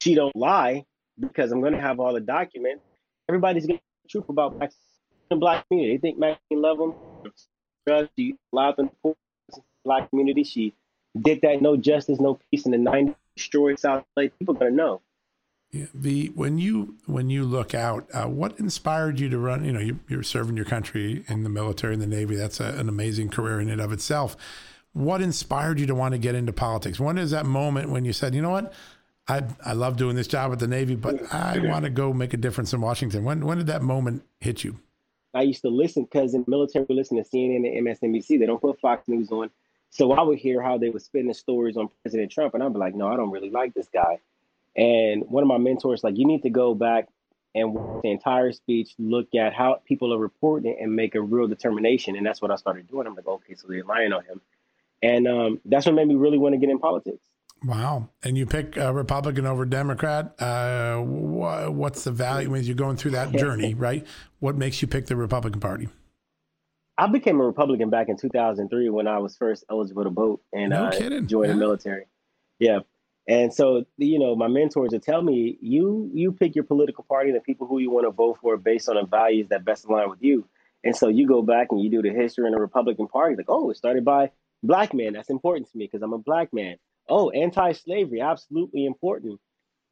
she 0.00 0.14
don't 0.14 0.34
lie 0.34 0.84
because 1.18 1.52
I'm 1.52 1.62
to 1.62 1.80
have 1.80 2.00
all 2.00 2.12
the 2.12 2.20
documents. 2.20 2.82
Everybody's 3.28 3.66
the 3.66 3.80
truth 4.08 4.28
about 4.28 4.58
black 4.58 4.72
the 5.30 5.36
black 5.36 5.66
community. 5.68 5.96
They 5.96 6.00
think 6.00 6.18
Maxine 6.18 6.60
love 6.60 6.78
them. 6.78 6.94
She 8.16 8.36
allowed 8.52 8.76
them 8.76 8.90
to 9.04 9.16
black 9.84 10.10
community. 10.10 10.44
She 10.44 10.74
did 11.20 11.40
that 11.42 11.60
no 11.60 11.76
justice, 11.76 12.20
no 12.20 12.38
peace 12.50 12.64
in 12.64 12.72
the 12.72 12.78
90s, 12.78 13.14
destroyed 13.36 13.78
South 13.78 14.04
Lake, 14.16 14.38
people 14.38 14.54
gonna 14.54 14.70
know. 14.70 15.00
Yeah, 15.72 15.86
the 15.94 16.26
when 16.34 16.58
you 16.58 16.96
when 17.06 17.30
you 17.30 17.44
look 17.44 17.74
out, 17.74 18.06
uh, 18.12 18.26
what 18.26 18.58
inspired 18.58 19.18
you 19.18 19.30
to 19.30 19.38
run? 19.38 19.64
You 19.64 19.72
know, 19.72 19.80
you, 19.80 19.98
are 20.18 20.22
serving 20.22 20.54
your 20.54 20.66
country 20.66 21.24
in 21.28 21.44
the 21.44 21.48
military 21.48 21.94
and 21.94 22.02
the 22.02 22.06
Navy. 22.06 22.36
That's 22.36 22.60
a, 22.60 22.74
an 22.78 22.90
amazing 22.90 23.30
career 23.30 23.58
in 23.58 23.70
and 23.70 23.80
of 23.80 23.90
itself. 23.90 24.36
What 24.92 25.22
inspired 25.22 25.80
you 25.80 25.86
to 25.86 25.94
want 25.94 26.12
to 26.12 26.18
get 26.18 26.34
into 26.34 26.52
politics? 26.52 27.00
When 27.00 27.16
is 27.16 27.30
that 27.30 27.46
moment 27.46 27.88
when 27.88 28.04
you 28.04 28.12
said, 28.12 28.34
you 28.34 28.42
know 28.42 28.50
what, 28.50 28.74
I 29.28 29.44
I 29.64 29.72
love 29.72 29.96
doing 29.96 30.14
this 30.14 30.26
job 30.26 30.52
at 30.52 30.58
the 30.58 30.66
Navy, 30.66 30.94
but 30.94 31.32
I 31.32 31.58
want 31.60 31.84
to 31.84 31.90
go 31.90 32.12
make 32.12 32.34
a 32.34 32.36
difference 32.36 32.74
in 32.74 32.82
Washington. 32.82 33.24
When 33.24 33.46
when 33.46 33.56
did 33.56 33.68
that 33.68 33.80
moment 33.80 34.24
hit 34.40 34.64
you? 34.64 34.78
I 35.32 35.40
used 35.40 35.62
to 35.62 35.70
listen 35.70 36.04
because 36.04 36.34
in 36.34 36.44
the 36.44 36.50
military, 36.50 36.84
we 36.86 36.94
listen 36.94 37.16
to 37.16 37.24
CNN 37.24 37.66
and 37.66 37.86
MSNBC. 37.86 38.38
They 38.38 38.44
don't 38.44 38.60
put 38.60 38.78
Fox 38.78 39.08
News 39.08 39.30
on. 39.30 39.48
So 39.88 40.12
I 40.12 40.22
would 40.22 40.38
hear 40.38 40.60
how 40.60 40.76
they 40.76 40.90
were 40.90 40.98
spinning 40.98 41.28
the 41.28 41.34
stories 41.34 41.78
on 41.78 41.88
President 42.02 42.30
Trump, 42.30 42.52
and 42.52 42.62
I'd 42.62 42.72
be 42.74 42.78
like, 42.78 42.94
no, 42.94 43.08
I 43.08 43.16
don't 43.16 43.30
really 43.30 43.50
like 43.50 43.72
this 43.72 43.88
guy. 43.92 44.18
And 44.76 45.24
one 45.28 45.42
of 45.42 45.48
my 45.48 45.58
mentors, 45.58 46.02
like, 46.02 46.16
you 46.16 46.26
need 46.26 46.42
to 46.42 46.50
go 46.50 46.74
back 46.74 47.08
and 47.54 47.74
watch 47.74 48.02
the 48.02 48.10
entire 48.10 48.50
speech, 48.52 48.94
look 48.98 49.34
at 49.34 49.52
how 49.52 49.80
people 49.84 50.14
are 50.14 50.18
reporting 50.18 50.72
it, 50.72 50.78
and 50.82 50.96
make 50.96 51.14
a 51.14 51.20
real 51.20 51.46
determination. 51.46 52.16
And 52.16 52.24
that's 52.24 52.40
what 52.40 52.50
I 52.50 52.56
started 52.56 52.88
doing. 52.88 53.06
I'm 53.06 53.14
like, 53.14 53.26
okay, 53.26 53.54
so 53.54 53.68
they're 53.68 53.84
lying 53.84 54.12
on 54.12 54.24
him. 54.24 54.40
And 55.02 55.28
um, 55.28 55.60
that's 55.64 55.84
what 55.84 55.94
made 55.94 56.08
me 56.08 56.14
really 56.14 56.38
want 56.38 56.54
to 56.54 56.58
get 56.58 56.70
in 56.70 56.78
politics. 56.78 57.20
Wow. 57.64 58.08
And 58.24 58.38
you 58.38 58.46
pick 58.46 58.76
a 58.76 58.92
Republican 58.92 59.46
over 59.46 59.64
Democrat. 59.66 60.34
Uh, 60.40 60.96
wh- 60.98 61.72
what's 61.72 62.04
the 62.04 62.10
value 62.10 62.54
as 62.56 62.66
you're 62.66 62.74
going 62.74 62.96
through 62.96 63.12
that 63.12 63.32
journey, 63.36 63.74
right? 63.74 64.06
What 64.40 64.56
makes 64.56 64.80
you 64.80 64.88
pick 64.88 65.06
the 65.06 65.16
Republican 65.16 65.60
Party? 65.60 65.88
I 66.98 67.06
became 67.06 67.40
a 67.40 67.44
Republican 67.44 67.90
back 67.90 68.08
in 68.08 68.16
2003 68.16 68.90
when 68.90 69.06
I 69.06 69.18
was 69.18 69.36
first 69.36 69.64
eligible 69.70 70.04
to 70.04 70.10
vote 70.10 70.40
and 70.52 70.70
No 70.70 70.86
uh, 70.86 70.90
joined 70.92 71.30
Yeah. 71.30 71.46
the 71.52 71.54
military. 71.54 72.04
Yeah. 72.58 72.80
And 73.28 73.54
so, 73.54 73.84
you 73.98 74.18
know, 74.18 74.34
my 74.34 74.48
mentors 74.48 74.90
would 74.90 75.02
tell 75.02 75.22
me, 75.22 75.56
you 75.60 76.10
you 76.12 76.32
pick 76.32 76.54
your 76.56 76.64
political 76.64 77.04
party 77.04 77.30
and 77.30 77.36
the 77.36 77.42
people 77.42 77.66
who 77.66 77.78
you 77.78 77.90
want 77.90 78.06
to 78.06 78.10
vote 78.10 78.38
for 78.40 78.56
based 78.56 78.88
on 78.88 78.96
the 78.96 79.06
values 79.06 79.48
that 79.50 79.64
best 79.64 79.84
align 79.84 80.10
with 80.10 80.22
you. 80.22 80.46
And 80.84 80.96
so 80.96 81.06
you 81.06 81.28
go 81.28 81.42
back 81.42 81.68
and 81.70 81.80
you 81.80 81.88
do 81.88 82.02
the 82.02 82.10
history 82.10 82.46
in 82.46 82.52
the 82.52 82.60
Republican 82.60 83.06
Party, 83.06 83.36
like, 83.36 83.46
oh, 83.48 83.70
it 83.70 83.76
started 83.76 84.04
by 84.04 84.32
black 84.64 84.92
men. 84.92 85.12
That's 85.12 85.30
important 85.30 85.70
to 85.70 85.78
me 85.78 85.84
because 85.84 86.02
I'm 86.02 86.12
a 86.12 86.18
black 86.18 86.52
man. 86.52 86.76
Oh, 87.08 87.30
anti-slavery, 87.30 88.20
absolutely 88.20 88.84
important. 88.86 89.38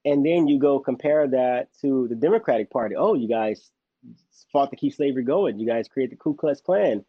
And 0.04 0.26
then 0.26 0.48
you 0.48 0.58
go 0.58 0.80
compare 0.80 1.28
that 1.28 1.68
to 1.82 2.08
the 2.08 2.16
Democratic 2.16 2.70
Party. 2.70 2.96
Oh, 2.96 3.14
you 3.14 3.28
guys 3.28 3.70
fought 4.52 4.70
to 4.70 4.76
keep 4.76 4.94
slavery 4.94 5.22
going. 5.22 5.60
You 5.60 5.66
guys 5.68 5.86
created 5.86 6.18
the 6.18 6.20
Ku 6.20 6.34
Klux 6.34 6.60
Klan. 6.60 7.04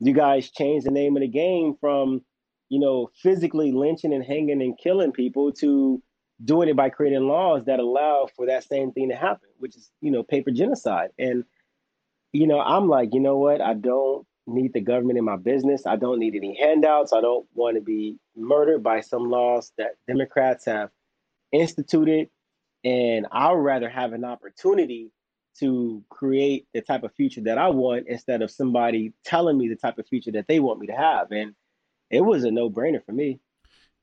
You 0.00 0.14
guys 0.14 0.50
changed 0.50 0.86
the 0.86 0.90
name 0.90 1.16
of 1.16 1.20
the 1.20 1.28
game 1.28 1.76
from, 1.80 2.22
you 2.68 2.80
know, 2.80 3.10
physically 3.22 3.72
lynching 3.72 4.12
and 4.12 4.24
hanging 4.24 4.62
and 4.62 4.78
killing 4.78 5.12
people 5.12 5.52
to 5.52 6.02
doing 6.44 6.68
it 6.68 6.76
by 6.76 6.90
creating 6.90 7.26
laws 7.26 7.64
that 7.66 7.80
allow 7.80 8.28
for 8.36 8.46
that 8.46 8.64
same 8.64 8.92
thing 8.92 9.08
to 9.08 9.16
happen, 9.16 9.48
which 9.58 9.76
is, 9.76 9.90
you 10.00 10.10
know, 10.10 10.22
paper 10.22 10.50
genocide. 10.50 11.10
And, 11.18 11.44
you 12.32 12.46
know, 12.46 12.60
I'm 12.60 12.88
like, 12.88 13.14
you 13.14 13.20
know 13.20 13.38
what? 13.38 13.60
I 13.60 13.74
don't 13.74 14.26
need 14.46 14.72
the 14.72 14.80
government 14.80 15.18
in 15.18 15.24
my 15.24 15.36
business. 15.36 15.86
I 15.86 15.96
don't 15.96 16.18
need 16.18 16.34
any 16.34 16.56
handouts. 16.60 17.12
I 17.12 17.20
don't 17.20 17.46
want 17.54 17.76
to 17.76 17.80
be 17.80 18.18
murdered 18.36 18.82
by 18.82 19.00
some 19.00 19.30
laws 19.30 19.72
that 19.78 19.96
Democrats 20.06 20.66
have 20.66 20.90
instituted. 21.52 22.28
And 22.84 23.26
I'd 23.32 23.54
rather 23.54 23.88
have 23.88 24.12
an 24.12 24.24
opportunity 24.24 25.10
to 25.58 26.04
create 26.10 26.66
the 26.74 26.82
type 26.82 27.02
of 27.02 27.14
future 27.14 27.40
that 27.42 27.58
I 27.58 27.70
want 27.70 28.06
instead 28.08 28.42
of 28.42 28.50
somebody 28.50 29.14
telling 29.24 29.56
me 29.56 29.68
the 29.68 29.76
type 29.76 29.98
of 29.98 30.06
future 30.06 30.32
that 30.32 30.46
they 30.48 30.60
want 30.60 30.80
me 30.80 30.86
to 30.88 30.92
have. 30.92 31.30
And 31.30 31.54
it 32.10 32.20
was 32.20 32.44
a 32.44 32.50
no 32.50 32.70
brainer 32.70 33.04
for 33.04 33.12
me. 33.12 33.40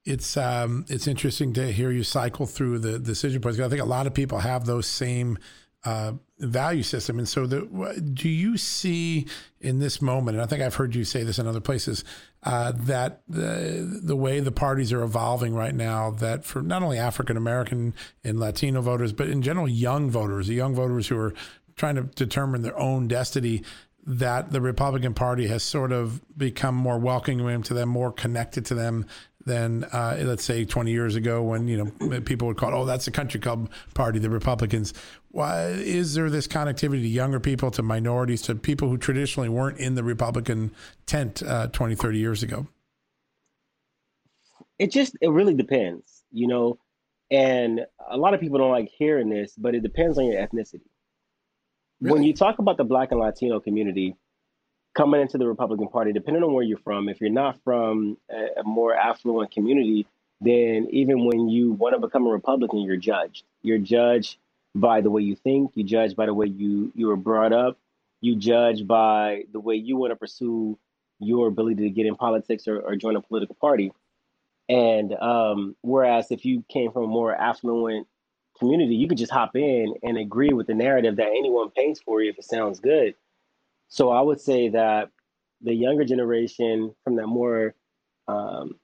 It's 0.06 0.36
um, 0.36 0.86
it's 0.90 1.08
interesting 1.08 1.54
to 1.54 1.72
hear 1.72 1.90
you 1.90 2.04
cycle 2.04 2.46
through 2.46 2.80
the 2.80 3.00
decision 3.00 3.42
points. 3.42 3.60
I 3.60 3.70
think 3.70 3.82
a 3.82 3.86
lot 3.86 4.06
of 4.06 4.14
people 4.14 4.40
have 4.40 4.66
those 4.66 4.86
same 4.86 5.38
uh, 5.86 6.14
value 6.40 6.84
system, 6.84 7.20
and 7.20 7.28
so 7.28 7.46
the, 7.46 8.02
do 8.14 8.28
you 8.28 8.58
see 8.58 9.28
in 9.62 9.80
this 9.80 10.02
moment? 10.02 10.36
And 10.36 10.44
I 10.44 10.46
think 10.46 10.62
I've 10.62 10.76
heard 10.76 10.94
you 10.94 11.06
say 11.06 11.24
this 11.24 11.40
in 11.40 11.48
other 11.48 11.62
places 11.62 12.04
uh, 12.44 12.74
that 12.76 13.22
the 13.30 14.02
the 14.04 14.16
way 14.18 14.42
the 14.42 14.52
parties 14.52 14.92
are 14.92 15.04
evolving 15.04 15.56
right 15.56 15.76
now, 15.76 16.12
that 16.12 16.44
for 16.44 16.62
not 16.62 16.84
only 16.84 16.98
African 16.98 17.38
American 17.38 17.94
and 18.26 18.42
Latino 18.42 18.82
voters, 18.82 19.14
but 19.14 19.30
in 19.30 19.42
general 19.42 19.70
young 19.70 20.10
voters, 20.10 20.48
the 20.48 20.54
young 20.54 20.76
voters 20.76 21.08
who 21.08 21.18
are 21.18 21.34
trying 21.76 21.96
to 21.96 22.04
determine 22.04 22.62
their 22.62 22.78
own 22.78 23.08
destiny 23.08 23.64
that 24.06 24.52
the 24.52 24.60
Republican 24.62 25.14
Party 25.14 25.48
has 25.48 25.64
sort 25.64 25.92
of 25.92 26.22
become 26.38 26.76
more 26.76 26.98
welcoming 26.98 27.64
to 27.64 27.74
them, 27.74 27.90
more 27.90 28.12
connected 28.12 28.66
to 28.66 28.76
them 28.76 29.06
than, 29.46 29.84
uh, 29.86 30.18
let's 30.22 30.44
say, 30.44 30.66
20 30.66 30.92
years 30.92 31.16
ago 31.16 31.42
when, 31.42 31.68
you 31.68 31.78
know, 31.78 32.22
people 32.22 32.48
would 32.48 32.58
call 32.58 32.70
it, 32.70 32.76
oh, 32.76 32.86
that's 32.86 33.06
the 33.06 33.12
country 33.12 33.40
club 33.40 33.70
party, 33.94 34.20
the 34.20 34.30
Republicans. 34.30 34.94
Why 35.32 35.68
is 35.68 36.14
there 36.14 36.30
this 36.30 36.48
connectivity 36.48 37.02
to 37.02 37.08
younger 37.08 37.40
people, 37.40 37.72
to 37.72 37.82
minorities, 37.82 38.42
to 38.44 38.56
people 38.56 38.90
who 38.90 38.98
traditionally 38.98 39.50
weren't 39.50 39.80
in 39.80 39.96
the 39.96 40.04
Republican 40.04 40.72
tent 41.06 41.42
uh, 41.44 41.68
20, 41.68 41.96
30 41.96 42.18
years 42.18 42.44
ago? 42.44 42.68
It 44.80 44.92
just, 44.92 45.16
it 45.22 45.30
really 45.30 45.54
depends, 45.54 46.24
you 46.32 46.48
know. 46.48 46.80
And 47.32 47.86
a 48.10 48.18
lot 48.18 48.34
of 48.34 48.42
people 48.42 48.60
don't 48.60 48.72
like 48.72 48.90
hearing 48.90 49.30
this, 49.30 49.56
but 49.58 49.76
it 49.76 49.82
depends 49.82 50.18
on 50.18 50.26
your 50.26 50.42
ethnicity. 50.42 50.82
When 52.12 52.24
you 52.24 52.34
talk 52.34 52.60
about 52.60 52.78
the 52.78 52.84
Black 52.84 53.12
and 53.12 53.20
Latino 53.20 53.60
community 53.60 54.16
coming 54.94 55.22
into 55.22 55.38
the 55.38 55.48
Republican 55.48 55.88
Party, 55.88 56.12
depending 56.12 56.44
on 56.44 56.54
where 56.54 56.64
you're 56.64 56.78
from, 56.80 57.08
if 57.08 57.22
you're 57.22 57.30
not 57.30 57.64
from 57.64 58.18
a, 58.30 58.60
a 58.60 58.64
more 58.64 58.94
affluent 58.94 59.52
community, 59.52 60.06
then 60.42 60.88
even 60.92 61.26
when 61.26 61.48
you 61.48 61.72
want 61.72 61.96
to 61.96 62.00
become 62.00 62.28
a 62.28 62.30
Republican, 62.30 62.82
you're 62.82 62.98
judged. 62.98 63.44
You're 63.62 63.78
judged 63.78 64.38
by 64.76 65.02
the 65.02 65.10
way 65.10 65.22
you 65.22 65.36
think. 65.36 65.72
You 65.76 65.84
judge 65.84 66.16
by 66.16 66.26
the 66.26 66.34
way 66.34 66.48
you 66.48 66.92
you 66.94 67.08
were 67.08 67.16
brought 67.16 67.54
up. 67.54 67.78
You 68.20 68.36
judge 68.36 68.86
by 68.86 69.44
the 69.52 69.60
way 69.60 69.76
you 69.76 69.96
want 69.96 70.12
to 70.12 70.16
pursue 70.16 70.78
your 71.20 71.48
ability 71.48 71.84
to 71.84 71.90
get 71.90 72.06
in 72.06 72.16
politics 72.16 72.68
or, 72.68 72.80
or 72.80 72.96
join 72.98 73.16
a 73.16 73.22
political 73.22 73.56
party. 73.56 73.94
And 74.68 75.14
um, 75.14 75.76
whereas 75.82 76.32
if 76.32 76.46
you 76.46 76.64
came 76.70 76.92
from 76.92 77.04
a 77.04 77.08
more 77.08 77.34
affluent 77.34 78.08
community, 78.60 78.96
you 78.96 79.08
could 79.08 79.18
just 79.18 79.32
hop 79.32 79.56
in 79.56 79.96
and 80.04 80.18
agree 80.18 80.54
with 80.54 80.68
the 80.68 80.74
narrative 80.74 81.16
that 81.18 81.28
anyone 81.28 81.70
paints 81.72 82.02
for 82.02 82.22
you 82.22 82.30
if 82.30 82.38
it 82.38 82.46
sounds 82.46 82.80
good. 82.80 83.16
So 83.90 84.10
I 84.12 84.22
would 84.22 84.42
say 84.42 84.70
that 84.70 85.10
the 85.62 85.74
younger 85.74 86.04
generation 86.04 86.94
from 87.04 87.16
that 87.16 87.28
more 87.28 87.74
um, 88.28 88.76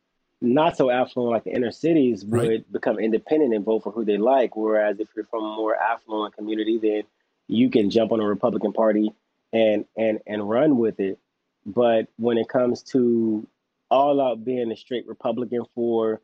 not 0.41 0.77
so 0.77 0.89
affluent 0.89 1.32
like 1.32 1.43
the 1.43 1.53
inner 1.53 1.71
cities 1.71 2.23
would 2.25 2.49
Right. 2.49 2.71
become 2.71 2.99
independent 2.99 3.53
and 3.53 3.65
vote 3.65 3.84
for 3.84 3.91
who 3.91 4.05
they 4.05 4.17
like. 4.17 4.55
Whereas 4.55 4.99
if 4.99 5.08
you're 5.15 5.25
from 5.25 5.43
a 5.43 5.55
more 5.55 5.75
affluent 5.75 6.36
community, 6.36 6.77
then 6.77 7.03
you 7.47 7.69
can 7.69 7.89
jump 7.89 8.12
on 8.12 8.19
a 8.19 8.25
Republican 8.27 8.73
Party 8.73 9.13
and 9.51 9.86
and 9.97 10.19
and 10.27 10.49
run 10.49 10.77
with 10.77 10.99
it. 10.99 11.17
But 11.65 12.08
when 12.17 12.38
it 12.38 12.47
comes 12.47 12.84
to 12.84 13.45
all 13.91 14.21
out 14.21 14.45
being 14.45 14.71
a 14.71 14.77
straight 14.77 15.08
Republican 15.08 15.65
for 15.75 16.21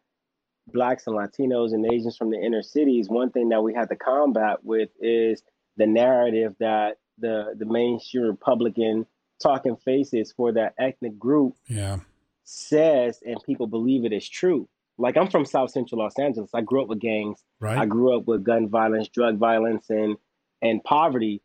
blacks 0.67 1.08
and 1.08 1.15
Latinos 1.15 1.73
and 1.73 1.86
Asians 1.91 2.17
from 2.17 2.32
the 2.32 2.39
inner 2.39 2.62
cities, 2.63 3.10
one 3.10 3.30
thing 3.32 3.49
that 3.49 3.62
we 3.62 3.73
have 3.73 3.89
to 3.89 3.95
combat 3.95 4.63
with 4.63 4.89
is 4.99 5.43
the 5.78 5.88
narrative 5.88 6.56
that 6.60 6.97
the 7.17 7.54
the 7.58 7.65
mainstream 7.65 8.23
Republican 8.25 9.06
talking 9.41 9.75
faces 9.78 10.34
for 10.36 10.54
that 10.54 10.73
ethnic 10.80 11.17
group 11.19 11.56
Yeah. 11.67 11.97
says 12.43 13.19
and 13.25 13.38
people 13.45 13.67
believe 13.67 14.06
it 14.06 14.13
is 14.13 14.28
true. 14.28 14.67
Like 14.97 15.17
I'm 15.17 15.30
from 15.30 15.45
South 15.45 15.71
Central 15.71 15.99
Los 15.99 16.17
Angeles. 16.17 16.49
I 16.54 16.62
grew 16.62 16.82
up 16.82 16.88
with 16.88 16.99
gangs. 16.99 17.43
Right. 17.60 17.78
I 17.78 17.86
grew 17.86 18.15
up 18.17 18.28
with 18.28 18.43
gun 18.43 18.69
violence, 18.69 19.10
drug 19.10 19.38
violence, 19.38 19.89
and 19.89 20.17
and 20.62 20.84
poverty. 20.84 21.41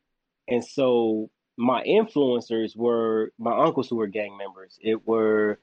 And 0.49 0.65
so 0.65 1.31
my 1.57 1.83
influencers 1.85 2.77
were 2.77 3.33
my 3.39 3.57
uncles 3.57 3.89
who 3.89 3.97
were 3.97 4.07
gang 4.07 4.37
members. 4.37 4.79
It 4.81 5.07
were 5.07 5.59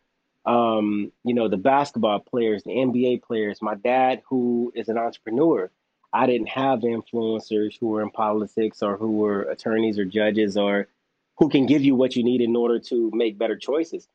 um, 0.48 1.12
you 1.26 1.34
know, 1.34 1.50
the 1.50 1.58
basketball 1.58 2.20
players, 2.20 2.64
the 2.64 2.72
NBA 2.72 3.22
players, 3.22 3.62
my 3.62 3.76
dad 3.76 4.24
who 4.30 4.72
is 4.76 4.88
an 4.88 4.98
entrepreneur. 4.98 5.70
I 6.14 6.26
didn't 6.26 6.48
have 6.48 6.80
influencers 6.80 7.78
who 7.80 7.88
were 7.88 8.02
in 8.02 8.10
politics 8.12 8.82
or 8.82 8.96
who 8.96 9.12
were 9.12 9.42
attorneys 9.42 10.00
or 10.00 10.06
judges 10.06 10.56
or 10.56 10.88
who 11.38 11.50
can 11.50 11.66
give 11.66 11.84
you 11.84 11.96
what 11.96 12.16
you 12.16 12.24
need 12.24 12.40
in 12.40 12.56
order 12.56 12.80
to 12.80 13.12
make 13.14 13.38
better 13.38 13.58
choices. 13.58 14.08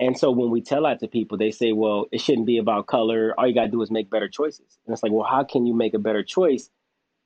And 0.00 0.18
so 0.18 0.32
when 0.32 0.50
we 0.50 0.60
tell 0.60 0.82
that 0.82 0.98
to 1.00 1.08
people, 1.08 1.38
they 1.38 1.52
say, 1.52 1.72
well, 1.72 2.06
it 2.10 2.20
shouldn't 2.20 2.46
be 2.46 2.58
about 2.58 2.88
color. 2.88 3.32
All 3.38 3.46
you 3.46 3.54
got 3.54 3.66
to 3.66 3.70
do 3.70 3.80
is 3.82 3.92
make 3.92 4.10
better 4.10 4.28
choices. 4.28 4.78
And 4.84 4.92
it's 4.92 5.04
like, 5.04 5.12
well, 5.12 5.28
how 5.28 5.44
can 5.44 5.66
you 5.66 5.74
make 5.74 5.94
a 5.94 5.98
better 5.98 6.24
choice 6.24 6.68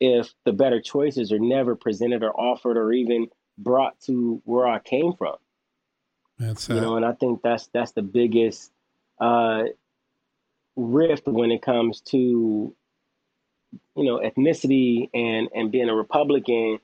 if 0.00 0.34
the 0.44 0.52
better 0.52 0.82
choices 0.82 1.32
are 1.32 1.38
never 1.38 1.76
presented 1.76 2.22
or 2.22 2.38
offered 2.38 2.76
or 2.76 2.92
even 2.92 3.28
brought 3.56 3.98
to 4.02 4.42
where 4.44 4.66
I 4.66 4.80
came 4.80 5.14
from? 5.14 5.36
That's 6.38 6.68
You 6.68 6.80
know, 6.80 6.96
and 6.96 7.04
I 7.04 7.12
think 7.12 7.42
that's 7.42 7.68
that's 7.68 7.92
the 7.92 8.02
biggest 8.02 8.70
uh, 9.20 9.64
rift 10.76 11.26
when 11.26 11.50
it 11.52 11.62
comes 11.62 12.00
to 12.00 12.74
you 13.96 14.04
know 14.04 14.18
ethnicity 14.18 15.10
and 15.14 15.48
and 15.54 15.70
being 15.70 15.88
a 15.88 15.94
Republican 15.94 16.80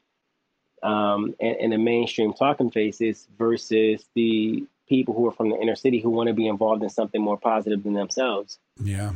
um, 0.83 1.35
and, 1.41 1.57
and 1.57 1.73
the 1.73 1.79
mainstream 1.79 2.33
talking 2.33 2.71
faces 2.71 3.27
versus 3.39 4.05
the 4.15 4.65
people 4.89 5.15
who 5.15 5.27
are 5.27 5.33
from 5.33 5.51
the 5.51 5.61
inner 5.61 5.77
city 5.77 6.01
who 6.01 6.11
want 6.11 6.29
to 6.29 6.35
be 6.35 6.47
involved 6.47 6.83
in 6.83 6.89
something 6.89 7.21
more 7.21 7.37
positive 7.37 7.83
than 7.83 7.95
themselves. 7.95 8.59
Yeah, 8.83 9.13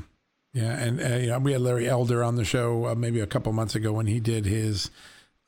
yeah, 0.52 0.78
and 0.78 1.00
uh, 1.00 1.16
you 1.16 1.26
know, 1.28 1.38
we 1.38 1.52
had 1.52 1.60
Larry 1.60 1.88
Elder 1.88 2.22
on 2.22 2.36
the 2.36 2.44
show 2.44 2.86
uh, 2.86 2.94
maybe 2.94 3.20
a 3.20 3.26
couple 3.26 3.52
months 3.52 3.74
ago 3.74 3.92
when 3.92 4.06
he 4.06 4.20
did 4.20 4.46
his 4.46 4.90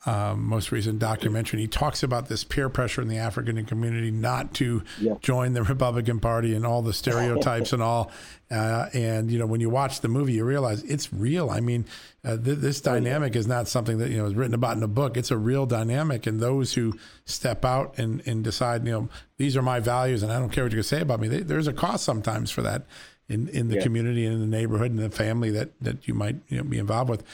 um, 0.07 0.47
most 0.47 0.71
recent 0.71 1.01
documentary. 1.01 1.61
He 1.61 1.67
talks 1.67 2.03
about 2.03 2.29
this 2.29 2.45
peer 2.45 2.69
pressure 2.69 3.03
in 3.03 3.09
the 3.09 3.19
African 3.19 3.63
community 3.67 4.13
not 4.13 4.55
to 4.55 4.83
join 5.21 5.53
the 5.53 5.63
Republican 5.65 6.21
Party 6.21 6.55
and 6.55 6.65
all 6.65 6.81
the 6.81 6.93
stereotypes 6.93 7.73
and 7.73 7.83
all. 7.83 8.13
Uh, 8.49 8.89
and 8.95 9.31
you 9.31 9.39
know, 9.39 9.47
when 9.47 9.61
you 9.61 9.69
watch 9.69 10.01
the 10.01 10.09
movie, 10.09 10.35
you 10.35 10.45
realize 10.45 10.85
it's 10.85 11.13
real. 11.13 11.51
I 11.51 11.59
mean, 11.59 11.85
uh, 12.25 12.37
th- 12.37 12.59
this 12.59 12.81
dynamic 12.81 13.35
is 13.35 13.49
not 13.49 13.67
something 13.67 13.99
that 13.99 14.11
you 14.11 14.19
know 14.19 14.27
is 14.27 14.35
written 14.35 14.55
about 14.55 14.77
in 14.77 14.83
a 14.85 14.89
book. 14.89 15.17
It's 15.17 15.33
a 15.33 15.37
real 15.37 15.67
dynamic, 15.67 16.29
and 16.29 16.39
those 16.39 16.75
who 16.75 16.97
step 17.25 17.65
out 17.65 17.99
and, 17.99 18.23
and 18.27 18.45
decide, 18.45 18.87
you 18.87 18.93
know, 18.93 19.09
these 19.37 19.57
are 19.57 19.63
my 19.63 19.81
values, 19.81 20.23
and 20.23 20.31
I 20.31 20.39
don't 20.39 20.51
care 20.51 20.63
what 20.63 20.73
you 20.73 20.83
say 20.85 21.01
about 21.01 21.19
me. 21.19 21.27
They, 21.27 21.41
there's 21.41 21.67
a 21.67 21.73
cost 21.73 22.05
sometimes 22.05 22.53
for 22.53 22.63
that 22.63 22.87
in, 23.29 23.49
in 23.49 23.67
the 23.67 23.77
yeah. 23.77 23.83
community 23.83 24.25
and 24.25 24.35
in 24.35 24.41
the 24.41 24.57
neighborhood 24.57 24.93
and 24.93 25.01
the 25.01 25.11
family 25.11 25.51
that 25.51 25.71
that 25.81 26.07
you 26.07 26.15
might 26.15 26.37
you 26.49 26.59
know, 26.59 26.65
be 26.65 26.79
involved 26.79 27.11
with. 27.11 27.25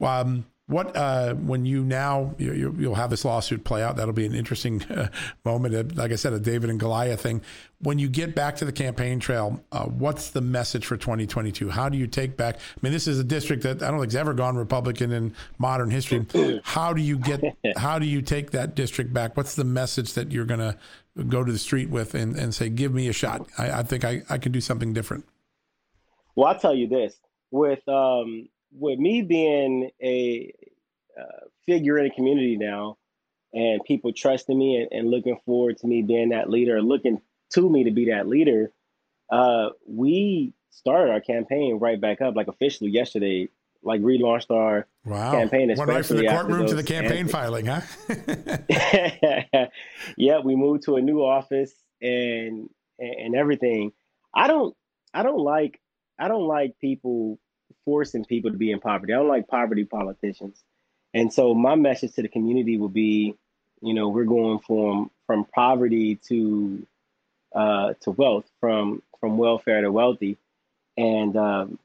Um, 0.00 0.46
what 0.66 0.96
uh, 0.96 1.34
when 1.34 1.66
you 1.66 1.84
now 1.84 2.34
you, 2.38 2.70
will 2.70 2.94
have 2.94 3.10
this 3.10 3.24
lawsuit 3.24 3.64
play 3.64 3.82
out? 3.82 3.96
That'll 3.96 4.14
be 4.14 4.24
an 4.24 4.34
interesting 4.34 4.82
uh, 4.90 5.08
moment. 5.44 5.96
Like 5.96 6.10
I 6.10 6.16
said, 6.16 6.32
a 6.32 6.40
David 6.40 6.70
and 6.70 6.80
Goliath 6.80 7.20
thing. 7.20 7.42
When 7.80 7.98
you 7.98 8.08
get 8.08 8.34
back 8.34 8.56
to 8.56 8.64
the 8.64 8.72
campaign 8.72 9.20
trail, 9.20 9.62
uh, 9.72 9.84
what's 9.84 10.30
the 10.30 10.40
message 10.40 10.86
for 10.86 10.96
2022? 10.96 11.68
How 11.68 11.90
do 11.90 11.98
you 11.98 12.06
take 12.06 12.38
back? 12.38 12.56
I 12.56 12.78
mean, 12.80 12.94
this 12.94 13.06
is 13.06 13.18
a 13.18 13.24
district 13.24 13.62
that 13.64 13.82
I 13.82 13.90
don't 13.90 14.00
think 14.00 14.12
has 14.12 14.16
ever 14.16 14.32
gone 14.32 14.56
Republican 14.56 15.12
in 15.12 15.34
modern 15.58 15.90
history. 15.90 16.26
How 16.64 16.94
do 16.94 17.02
you 17.02 17.18
get? 17.18 17.42
How 17.76 17.98
do 17.98 18.06
you 18.06 18.22
take 18.22 18.52
that 18.52 18.74
district 18.74 19.12
back? 19.12 19.36
What's 19.36 19.56
the 19.56 19.64
message 19.64 20.14
that 20.14 20.32
you're 20.32 20.46
going 20.46 20.60
to 20.60 20.78
go 21.28 21.44
to 21.44 21.52
the 21.52 21.58
street 21.58 21.90
with 21.90 22.14
and, 22.14 22.36
and 22.36 22.54
say, 22.54 22.70
"Give 22.70 22.94
me 22.94 23.08
a 23.08 23.12
shot. 23.12 23.46
I, 23.58 23.80
I 23.80 23.82
think 23.82 24.02
I, 24.02 24.22
I 24.30 24.38
can 24.38 24.50
do 24.50 24.62
something 24.62 24.94
different." 24.94 25.26
Well, 26.34 26.48
I'll 26.48 26.58
tell 26.58 26.74
you 26.74 26.88
this: 26.88 27.14
with 27.50 27.86
um, 27.86 28.48
with 28.78 28.98
me 28.98 29.22
being 29.22 29.90
a 30.02 30.52
uh, 31.18 31.46
figure 31.66 31.98
in 31.98 32.04
the 32.04 32.10
community 32.10 32.56
now, 32.56 32.98
and 33.52 33.80
people 33.84 34.12
trusting 34.12 34.58
me 34.58 34.76
and, 34.76 34.88
and, 34.90 35.10
looking 35.10 35.38
forward 35.46 35.78
to 35.78 35.86
me 35.86 36.02
being 36.02 36.30
that 36.30 36.50
leader, 36.50 36.82
looking 36.82 37.20
to 37.52 37.70
me 37.70 37.84
to 37.84 37.92
be 37.92 38.06
that 38.06 38.26
leader, 38.26 38.72
uh, 39.30 39.68
we 39.86 40.52
started 40.70 41.12
our 41.12 41.20
campaign 41.20 41.78
right 41.78 42.00
back 42.00 42.20
up, 42.20 42.34
like 42.34 42.48
officially 42.48 42.90
yesterday. 42.90 43.48
Like 43.86 44.00
relaunched 44.00 44.50
our 44.50 44.86
wow. 45.04 45.32
campaign. 45.32 45.68
Went 45.76 45.90
right 45.90 46.06
from 46.06 46.16
the 46.16 46.26
courtroom 46.26 46.66
to 46.68 46.74
the 46.74 46.82
campaign 46.82 47.28
filing, 47.28 47.66
huh? 47.66 47.82
yeah, 50.16 50.38
we 50.42 50.56
moved 50.56 50.84
to 50.84 50.96
a 50.96 51.02
new 51.02 51.20
office 51.20 51.74
and 52.00 52.70
and 52.98 53.34
everything. 53.34 53.92
I 54.34 54.48
don't 54.48 54.74
I 55.12 55.22
don't 55.22 55.38
like 55.38 55.82
I 56.18 56.28
don't 56.28 56.46
like 56.46 56.78
people 56.80 57.38
forcing 57.84 58.24
people 58.24 58.50
to 58.50 58.56
be 58.56 58.70
in 58.70 58.80
poverty. 58.80 59.12
I 59.12 59.16
don't 59.16 59.28
like 59.28 59.48
poverty 59.48 59.84
politicians. 59.84 60.62
And 61.12 61.32
so 61.32 61.54
my 61.54 61.74
message 61.74 62.14
to 62.14 62.22
the 62.22 62.28
community 62.28 62.76
would 62.76 62.92
be, 62.92 63.36
you 63.80 63.94
know, 63.94 64.08
we're 64.08 64.24
going 64.24 64.58
from 64.60 65.10
from 65.26 65.44
poverty 65.44 66.16
to 66.28 66.86
uh, 67.54 67.94
to 68.00 68.10
wealth, 68.10 68.46
from 68.60 69.02
from 69.20 69.38
welfare 69.38 69.82
to 69.82 69.92
wealthy, 69.92 70.38
and 70.96 71.36
um, 71.36 71.78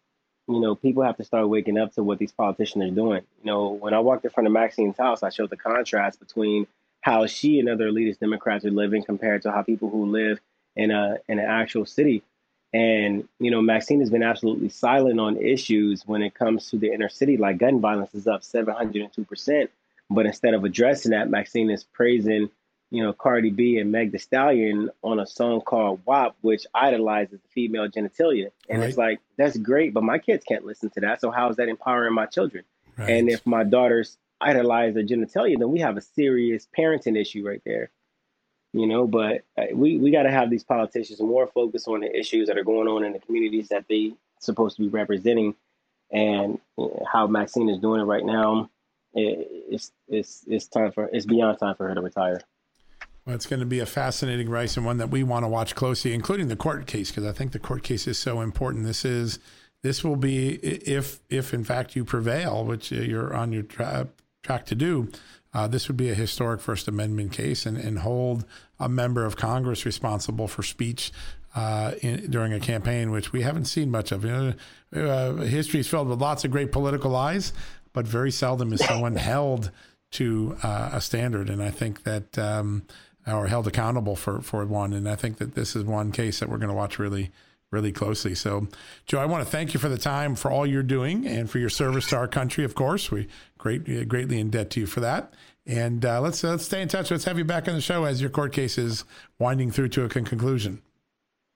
you 0.48 0.60
know, 0.60 0.74
people 0.74 1.04
have 1.04 1.18
to 1.18 1.24
start 1.24 1.48
waking 1.48 1.78
up 1.78 1.94
to 1.94 2.04
what 2.04 2.18
these 2.18 2.32
politicians 2.32 2.84
are 2.92 2.96
doing. 2.96 3.22
You 3.44 3.46
know, 3.46 3.70
when 3.70 3.94
I 3.94 4.00
walked 4.00 4.26
in 4.26 4.32
front 4.32 4.48
of 4.48 4.54
Maxine's 4.54 4.98
house, 4.98 5.22
I 5.22 5.30
showed 5.30 5.52
the 5.52 5.58
contrast 5.58 6.20
between 6.20 6.66
how 7.02 7.28
she 7.28 7.60
and 7.60 7.70
other 7.70 7.90
elitist 7.90 8.20
Democrats 8.20 8.66
are 8.66 8.72
living 8.72 9.04
compared 9.04 9.44
to 9.44 9.52
how 9.52 9.62
people 9.62 9.90
who 9.90 10.08
live 10.08 10.40
in 10.76 10.92
a 10.92 11.18
in 11.28 11.40
an 11.40 11.46
actual 11.46 11.86
city 11.86 12.24
and, 12.74 13.28
you 13.40 13.50
know, 13.50 13.62
Maxine 13.62 14.00
has 14.00 14.10
been 14.10 14.24
absolutely 14.24 14.70
silent 14.70 15.20
on 15.20 15.38
issues 15.38 16.04
when 16.06 16.22
it 16.22 16.36
comes 16.36 16.70
to 16.70 16.78
the 16.78 16.92
inner 16.94 17.10
city, 17.10 17.38
like 17.38 17.58
gun 17.58 17.82
violence 17.82 18.14
is 18.14 18.28
up 18.28 18.42
702%. 18.42 19.70
But 20.12 20.26
instead 20.26 20.54
of 20.54 20.64
addressing 20.64 21.12
that, 21.12 21.30
Maxine 21.30 21.70
is 21.72 21.84
praising, 21.84 22.50
you 22.92 23.04
know, 23.04 23.14
Cardi 23.14 23.50
B 23.50 23.78
and 23.80 23.92
Meg 23.92 24.12
Thee 24.12 24.18
Stallion 24.20 24.90
on 25.04 25.20
a 25.20 25.26
song 25.26 25.62
called 25.62 26.02
WAP, 26.06 26.36
which 26.42 26.66
idolizes 26.74 27.40
the 27.42 27.48
female 27.50 27.88
genitalia. 27.88 28.52
And 28.70 28.82
right. 28.82 28.90
it's 28.90 28.98
like, 28.98 29.20
that's 29.38 29.58
great, 29.58 29.94
but 29.94 30.04
my 30.04 30.20
kids 30.20 30.44
can't 30.44 30.66
listen 30.66 30.90
to 30.92 31.02
that. 31.02 31.22
So 31.22 31.32
how 31.32 31.50
is 31.50 31.58
that 31.58 31.70
empowering 31.70 32.14
my 32.14 32.28
children? 32.28 32.66
Right. 32.98 33.10
And 33.10 33.30
if 33.30 33.46
my 33.46 33.64
daughters 33.64 34.18
idolize 34.42 34.94
their 34.94 35.04
genitalia, 35.04 35.58
then 35.58 35.72
we 35.72 35.80
have 35.80 35.98
a 35.98 36.02
serious 36.02 36.68
parenting 36.78 37.20
issue 37.20 37.46
right 37.46 37.62
there 37.66 37.90
you 38.74 38.88
know 38.88 39.08
but 39.08 39.44
uh, 39.58 39.66
we, 39.74 39.98
we 39.98 40.12
got 40.12 40.24
to 40.24 40.32
have 40.32 40.50
these 40.50 40.64
politicians 40.64 41.20
more 41.20 41.48
focused 41.48 41.88
on 41.88 42.02
the 42.02 42.20
issues 42.20 42.48
that 42.48 42.58
are 42.58 42.64
going 42.64 42.88
on 42.88 43.04
in 43.04 43.14
the 43.14 43.20
communities 43.20 43.70
that 43.70 43.86
they 43.90 44.14
supposed 44.40 44.76
to 44.76 44.84
be 44.84 44.88
representing 44.88 45.56
and 46.12 46.60
how 47.12 47.28
maxine 47.28 47.70
is 47.70 47.80
doing 47.80 48.02
it 48.02 48.06
right 48.06 48.26
now 48.26 48.70
it's 49.14 49.92
it's 50.08 50.44
it's 50.48 50.68
time 50.68 50.92
for 50.92 51.10
it's 51.12 51.26
beyond 51.26 51.58
time 51.58 51.76
for 51.76 51.88
her 51.88 51.96
to 51.96 52.02
retire 52.02 52.42
well, 53.26 53.36
it's 53.36 53.46
going 53.46 53.60
to 53.60 53.66
be 53.66 53.80
a 53.80 53.86
fascinating 53.86 54.50
race 54.50 54.76
and 54.76 54.86
one 54.86 54.98
that 54.98 55.12
we 55.12 55.22
want 55.22 55.44
to 55.44 55.48
watch 55.48 55.76
closely, 55.76 56.16
including 56.16 56.48
the 56.48 56.56
court 56.56 56.88
case, 56.88 57.12
because 57.12 57.26
I 57.26 57.32
think 57.32 57.52
the 57.52 57.60
court 57.60 57.84
case 57.84 58.08
is 58.08 58.18
so 58.18 58.42
important. 58.42 58.86
This 58.86 59.06
is 59.06 59.38
this 59.84 60.04
will 60.04 60.16
be 60.16 60.56
if 60.56 61.20
if 61.30 61.54
in 61.54 61.64
fact 61.64 61.96
you 61.96 62.04
prevail, 62.04 62.66
which 62.66 62.92
you're 62.92 63.36
on 63.36 63.52
your 63.52 63.62
tra- 63.62 64.08
track 64.42 64.66
to 64.66 64.74
do 64.76 65.10
uh, 65.54 65.68
this 65.68 65.88
would 65.88 65.98
be 65.98 66.10
a 66.10 66.16
historic 66.16 66.62
First 66.62 66.88
Amendment 66.88 67.32
case 67.32 67.66
and, 67.66 67.78
and 67.78 68.00
hold 68.00 68.46
a 68.80 68.88
member 68.88 69.26
of 69.26 69.36
Congress 69.36 69.86
responsible 69.86 70.48
for 70.48 70.62
speech 70.62 71.12
uh, 71.56 71.94
in, 72.02 72.30
during 72.30 72.54
a 72.54 72.60
campaign, 72.60 73.12
which 73.12 73.32
we 73.32 73.42
haven't 73.42 73.66
seen 73.66 73.90
much 73.90 74.12
of. 74.12 74.24
You 74.24 74.54
know, 74.94 75.10
uh, 75.10 75.34
history 75.38 75.80
is 75.80 75.88
filled 75.88 76.08
with 76.08 76.22
lots 76.22 76.46
of 76.46 76.52
great 76.52 76.72
political 76.72 77.10
lies, 77.12 77.52
but 77.94 78.08
very 78.08 78.32
seldom 78.32 78.72
is 78.74 78.86
someone 78.86 79.16
held 79.18 79.72
to 80.12 80.58
uh, 80.62 80.92
a 80.94 81.02
standard. 81.02 81.50
And 81.50 81.64
I 81.64 81.72
think 81.72 82.04
that, 82.04 82.38
um, 82.38 82.84
or 83.28 83.48
held 83.48 83.68
accountable 83.68 84.16
for, 84.16 84.42
for 84.42 84.64
one. 84.66 84.94
And 84.94 85.10
I 85.10 85.16
think 85.16 85.38
that 85.38 85.56
this 85.56 85.76
is 85.76 85.84
one 85.84 86.12
case 86.12 86.40
that 86.40 86.50
we're 86.50 86.58
going 86.58 86.70
to 86.70 86.76
watch 86.76 87.00
really 87.00 87.32
really 87.72 87.92
closely. 87.92 88.36
So, 88.36 88.68
Joe, 89.06 89.20
I 89.20 89.26
want 89.26 89.44
to 89.46 89.50
thank 89.50 89.74
you 89.74 89.80
for 89.80 89.90
the 89.90 89.98
time, 89.98 90.36
for 90.36 90.52
all 90.52 90.66
you're 90.66 90.84
doing, 90.84 91.28
and 91.28 91.50
for 91.50 91.60
your 91.60 91.70
service 91.70 92.08
to 92.10 92.18
our 92.18 92.28
country. 92.28 92.64
Of 92.64 92.76
course, 92.76 93.12
we 93.12 93.28
great 93.58 94.08
greatly 94.08 94.40
in 94.40 94.50
debt 94.50 94.70
to 94.72 94.82
you 94.82 94.88
for 94.88 95.00
that. 95.02 95.34
And 95.66 96.04
uh, 96.04 96.22
let's 96.22 96.44
uh, 96.44 96.52
let's 96.52 96.66
stay 96.66 96.82
in 96.82 96.88
touch. 96.88 97.12
Let's 97.12 97.26
have 97.26 97.38
you 97.38 97.46
back 97.46 97.68
on 97.68 97.76
the 97.76 97.82
show 97.82 98.06
as 98.06 98.22
your 98.22 98.30
court 98.30 98.54
case 98.54 98.78
is 98.78 99.06
winding 99.38 99.72
through 99.72 99.90
to 99.90 100.04
a 100.04 100.10
conclusion. 100.10 100.82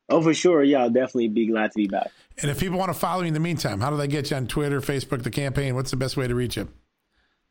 Oh, 0.10 0.22
for 0.22 0.34
sure. 0.34 0.64
Yeah, 0.64 0.82
I'll 0.82 0.90
definitely 0.90 1.30
be 1.30 1.48
glad 1.48 1.72
to 1.72 1.78
be 1.78 1.88
back. 1.88 2.12
And 2.42 2.52
if 2.52 2.60
people 2.60 2.78
want 2.78 2.94
to 2.94 3.00
follow 3.00 3.22
you 3.22 3.30
in 3.30 3.34
the 3.34 3.40
meantime, 3.40 3.80
how 3.80 3.90
do 3.90 3.98
they 3.98 4.08
get 4.08 4.30
you 4.32 4.38
on 4.38 4.48
Twitter, 4.48 4.82
Facebook, 4.82 5.24
the 5.24 5.32
campaign? 5.32 5.76
What's 5.76 5.92
the 5.92 5.98
best 5.98 6.18
way 6.18 6.28
to 6.28 6.36
reach 6.36 6.58
you? 6.58 6.68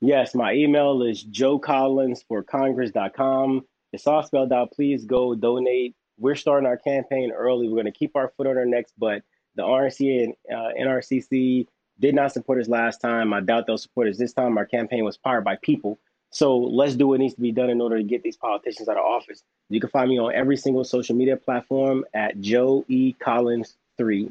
Yes, 0.00 0.34
my 0.34 0.52
email 0.52 1.02
is 1.02 1.24
joecollins 1.24 2.24
for 2.26 2.42
congress.com. 2.42 3.64
It's 3.92 4.06
all 4.06 4.22
spelled 4.22 4.52
out. 4.52 4.72
Please 4.72 5.04
go 5.04 5.34
donate 5.34 5.94
we're 6.22 6.36
starting 6.36 6.66
our 6.66 6.76
campaign 6.76 7.32
early. 7.32 7.68
We're 7.68 7.82
going 7.82 7.92
to 7.92 7.98
keep 7.98 8.14
our 8.14 8.32
foot 8.36 8.46
on 8.46 8.56
our 8.56 8.64
necks, 8.64 8.92
but 8.96 9.22
the 9.56 9.62
RNC 9.62 10.24
and 10.24 10.34
uh, 10.50 10.70
NRCC 10.80 11.66
did 11.98 12.14
not 12.14 12.32
support 12.32 12.60
us 12.60 12.68
last 12.68 13.00
time. 13.00 13.32
I 13.32 13.40
doubt 13.40 13.66
they'll 13.66 13.76
support 13.76 14.08
us 14.08 14.16
this 14.18 14.32
time. 14.32 14.56
Our 14.56 14.64
campaign 14.64 15.04
was 15.04 15.18
powered 15.18 15.44
by 15.44 15.56
people. 15.56 15.98
So 16.30 16.56
let's 16.56 16.94
do 16.94 17.08
what 17.08 17.20
needs 17.20 17.34
to 17.34 17.40
be 17.40 17.52
done 17.52 17.68
in 17.68 17.80
order 17.80 17.98
to 17.98 18.04
get 18.04 18.22
these 18.22 18.36
politicians 18.36 18.88
out 18.88 18.96
of 18.96 19.04
office. 19.04 19.42
You 19.68 19.80
can 19.80 19.90
find 19.90 20.08
me 20.08 20.18
on 20.18 20.32
every 20.32 20.56
single 20.56 20.84
social 20.84 21.14
media 21.14 21.36
platform 21.36 22.04
at 22.14 22.40
Joe 22.40 22.84
E. 22.88 23.12
Collins 23.12 23.76
3. 23.98 24.30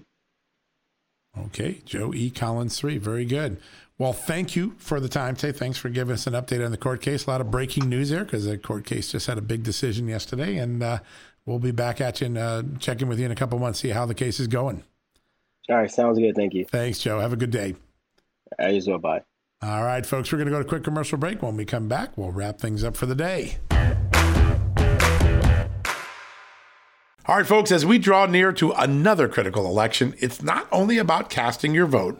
Okay, 1.46 1.82
Joe 1.86 2.14
E. 2.14 2.30
Collins 2.30 2.80
3. 2.80 2.98
Very 2.98 3.26
good. 3.26 3.58
Well, 3.98 4.14
thank 4.14 4.56
you 4.56 4.74
for 4.80 5.00
the 5.00 5.08
time 5.08 5.36
today. 5.36 5.56
Thanks 5.56 5.78
for 5.78 5.90
giving 5.90 6.14
us 6.14 6.26
an 6.26 6.34
update 6.34 6.66
on 6.66 6.72
the 6.72 6.78
court 6.78 7.02
case. 7.02 7.28
A 7.28 7.30
lot 7.30 7.40
of 7.40 7.52
breaking 7.52 7.88
news 7.88 8.10
there 8.10 8.24
because 8.24 8.46
the 8.46 8.58
court 8.58 8.84
case 8.84 9.12
just 9.12 9.28
had 9.28 9.38
a 9.38 9.42
big 9.42 9.62
decision 9.62 10.08
yesterday. 10.08 10.58
And 10.58 10.82
uh, 10.82 11.00
we'll 11.46 11.60
be 11.60 11.72
back 11.72 12.02
at 12.02 12.22
you 12.22 12.28
and 12.28 12.38
uh, 12.38 12.64
check 12.80 13.02
in 13.02 13.08
with 13.08 13.20
you 13.20 13.26
in 13.26 13.32
a 13.32 13.36
couple 13.36 13.58
months, 13.60 13.80
see 13.80 13.90
how 13.90 14.06
the 14.06 14.16
case 14.16 14.40
is 14.40 14.48
going. 14.48 14.84
All 15.70 15.78
right, 15.78 15.92
sounds 15.92 16.20
good. 16.20 16.36
Thank 16.36 16.54
you. 16.54 16.66
Thanks, 16.66 17.00
Joe. 17.00 17.20
Have 17.20 17.34
a 17.34 17.38
good 17.38 17.52
day. 17.52 17.76
As 18.60 18.88
well. 18.88 18.98
Bye. 18.98 19.22
All 19.62 19.84
right, 19.84 20.06
folks, 20.06 20.32
we're 20.32 20.40
going 20.40 20.48
to 20.48 20.52
go 20.52 20.60
to 20.60 20.66
a 20.66 20.70
quick 20.70 20.84
commercial 20.84 21.18
break. 21.18 21.44
When 21.44 21.56
we 21.56 21.66
come 21.66 21.88
back, 21.88 22.18
we'll 22.18 22.32
wrap 22.32 22.60
things 22.60 22.84
up 22.84 22.98
for 22.98 23.06
the 23.06 23.16
day. 23.16 23.58
All 27.28 27.38
right, 27.38 27.46
folks, 27.46 27.72
as 27.72 27.86
we 27.86 28.00
draw 28.00 28.26
near 28.26 28.52
to 28.54 28.72
another 28.72 29.28
critical 29.28 29.68
election, 29.68 30.16
it's 30.18 30.42
not 30.42 30.68
only 30.72 30.98
about 30.98 31.30
casting 31.30 31.76
your 31.76 31.86
vote, 31.86 32.20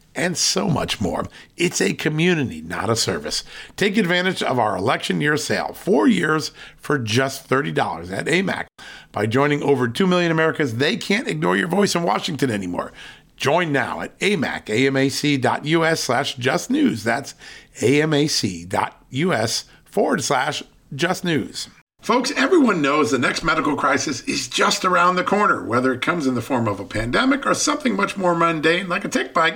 and 0.15 0.37
so 0.37 0.69
much 0.69 0.99
more. 0.99 1.25
It's 1.57 1.81
a 1.81 1.93
community, 1.93 2.61
not 2.61 2.89
a 2.89 2.95
service. 2.95 3.43
Take 3.75 3.97
advantage 3.97 4.43
of 4.43 4.59
our 4.59 4.75
election 4.75 5.21
year 5.21 5.37
sale, 5.37 5.73
four 5.73 6.07
years 6.07 6.51
for 6.77 6.97
just 6.97 7.49
$30 7.49 8.11
at 8.11 8.25
AMAC. 8.25 8.67
By 9.11 9.25
joining 9.25 9.63
over 9.63 9.87
2 9.87 10.07
million 10.07 10.31
Americans, 10.31 10.75
they 10.75 10.97
can't 10.97 11.27
ignore 11.27 11.57
your 11.57 11.67
voice 11.67 11.95
in 11.95 12.03
Washington 12.03 12.51
anymore. 12.51 12.91
Join 13.37 13.71
now 13.71 14.01
at 14.01 14.17
amac, 14.19 14.65
amac.us 14.65 15.99
slash 15.99 16.35
just 16.35 16.69
news. 16.69 17.03
That's 17.03 17.33
amac.us 17.79 19.65
forward 19.83 20.23
slash 20.23 20.63
just 20.93 21.23
news. 21.23 21.67
Folks, 22.01 22.31
everyone 22.35 22.81
knows 22.81 23.11
the 23.11 23.19
next 23.19 23.43
medical 23.43 23.75
crisis 23.75 24.21
is 24.21 24.47
just 24.47 24.85
around 24.85 25.15
the 25.15 25.23
corner, 25.23 25.63
whether 25.63 25.93
it 25.93 26.01
comes 26.01 26.25
in 26.25 26.33
the 26.33 26.41
form 26.41 26.67
of 26.67 26.79
a 26.79 26.85
pandemic 26.85 27.45
or 27.45 27.53
something 27.53 27.95
much 27.95 28.17
more 28.17 28.33
mundane 28.33 28.89
like 28.89 29.05
a 29.05 29.09
tick 29.09 29.33
bite 29.33 29.55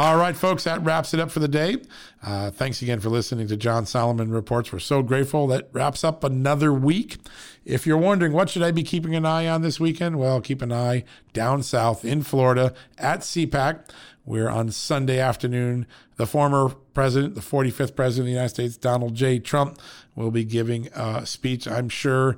All 0.00 0.16
right, 0.16 0.36
folks, 0.36 0.62
that 0.62 0.84
wraps 0.84 1.12
it 1.12 1.18
up 1.18 1.28
for 1.28 1.40
the 1.40 1.48
day. 1.48 1.78
Uh, 2.22 2.52
thanks 2.52 2.80
again 2.82 3.00
for 3.00 3.08
listening 3.08 3.48
to 3.48 3.56
John 3.56 3.84
Solomon 3.84 4.30
Reports. 4.30 4.72
We're 4.72 4.78
so 4.78 5.02
grateful. 5.02 5.48
That 5.48 5.70
wraps 5.72 6.04
up 6.04 6.22
another 6.22 6.72
week. 6.72 7.16
If 7.64 7.84
you're 7.84 7.98
wondering 7.98 8.32
what 8.32 8.48
should 8.48 8.62
I 8.62 8.70
be 8.70 8.84
keeping 8.84 9.16
an 9.16 9.26
eye 9.26 9.48
on 9.48 9.62
this 9.62 9.80
weekend, 9.80 10.16
well, 10.16 10.40
keep 10.40 10.62
an 10.62 10.70
eye 10.70 11.02
down 11.32 11.64
south 11.64 12.04
in 12.04 12.22
Florida 12.22 12.74
at 12.96 13.22
CPAC. 13.22 13.90
We're 14.24 14.48
on 14.48 14.70
Sunday 14.70 15.18
afternoon. 15.18 15.84
The 16.14 16.28
former 16.28 16.68
president, 16.94 17.34
the 17.34 17.40
45th 17.40 17.96
president 17.96 18.20
of 18.20 18.26
the 18.26 18.30
United 18.30 18.50
States, 18.50 18.76
Donald 18.76 19.16
J. 19.16 19.40
Trump, 19.40 19.80
will 20.14 20.30
be 20.30 20.44
giving 20.44 20.86
a 20.94 21.26
speech. 21.26 21.66
I'm 21.66 21.88
sure 21.88 22.36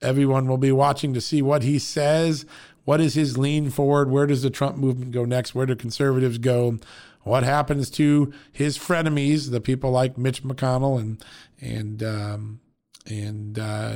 everyone 0.00 0.46
will 0.46 0.58
be 0.58 0.70
watching 0.70 1.12
to 1.14 1.20
see 1.20 1.42
what 1.42 1.64
he 1.64 1.80
says. 1.80 2.46
What 2.90 3.00
is 3.00 3.14
his 3.14 3.38
lean 3.38 3.70
forward? 3.70 4.10
Where 4.10 4.26
does 4.26 4.42
the 4.42 4.50
Trump 4.50 4.76
movement 4.76 5.12
go 5.12 5.24
next? 5.24 5.54
Where 5.54 5.64
do 5.64 5.76
conservatives 5.76 6.38
go? 6.38 6.80
What 7.20 7.44
happens 7.44 7.88
to 7.90 8.32
his 8.50 8.76
frenemies, 8.76 9.52
the 9.52 9.60
people 9.60 9.92
like 9.92 10.18
Mitch 10.18 10.42
McConnell 10.42 10.98
and 10.98 11.24
and 11.60 12.02
um, 12.02 12.60
and 13.06 13.56
uh, 13.60 13.94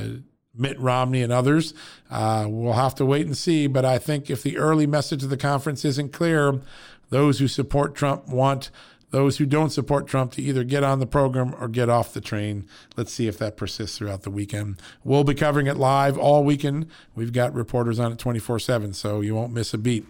Mitt 0.55 0.79
Romney 0.79 1.23
and 1.23 1.33
others? 1.33 1.75
Uh, 2.09 2.47
we'll 2.49 2.75
have 2.75 2.95
to 2.95 3.05
wait 3.05 3.27
and 3.27 3.37
see. 3.37 3.67
But 3.67 3.85
I 3.85 3.99
think 3.99 4.31
if 4.31 4.45
the 4.45 4.59
early 4.59 4.87
message 4.87 5.25
of 5.25 5.31
the 5.31 5.37
conference 5.37 5.85
isn't 5.85 6.13
clear, 6.13 6.61
those 7.09 7.41
who 7.41 7.49
support 7.49 7.97
Trump 7.97 8.29
want 8.29 8.71
those 9.15 9.39
who 9.39 9.47
don't 9.47 9.71
support 9.71 10.09
Trump 10.09 10.33
to 10.33 10.43
either 10.43 10.65
get 10.65 10.83
on 10.83 10.99
the 10.99 11.07
program 11.07 11.55
or 11.61 11.69
get 11.69 11.89
off 11.89 12.13
the 12.13 12.21
train. 12.21 12.67
Let's 12.97 13.13
see 13.13 13.29
if 13.29 13.39
that 13.39 13.57
persists 13.57 13.97
throughout 13.97 14.23
the 14.23 14.31
weekend. 14.31 14.83
We'll 15.05 15.23
be 15.23 15.35
covering 15.35 15.69
it 15.69 15.77
live 15.77 16.19
all 16.19 16.43
weekend. 16.43 16.89
We've 17.15 17.33
got 17.33 17.55
reporters 17.55 18.01
on 18.01 18.11
it 18.11 18.19
24 18.19 18.59
7, 18.59 18.93
so 18.93 19.21
you 19.21 19.37
won't 19.37 19.53
miss 19.53 19.73
a 19.73 19.79
beat. 19.79 20.05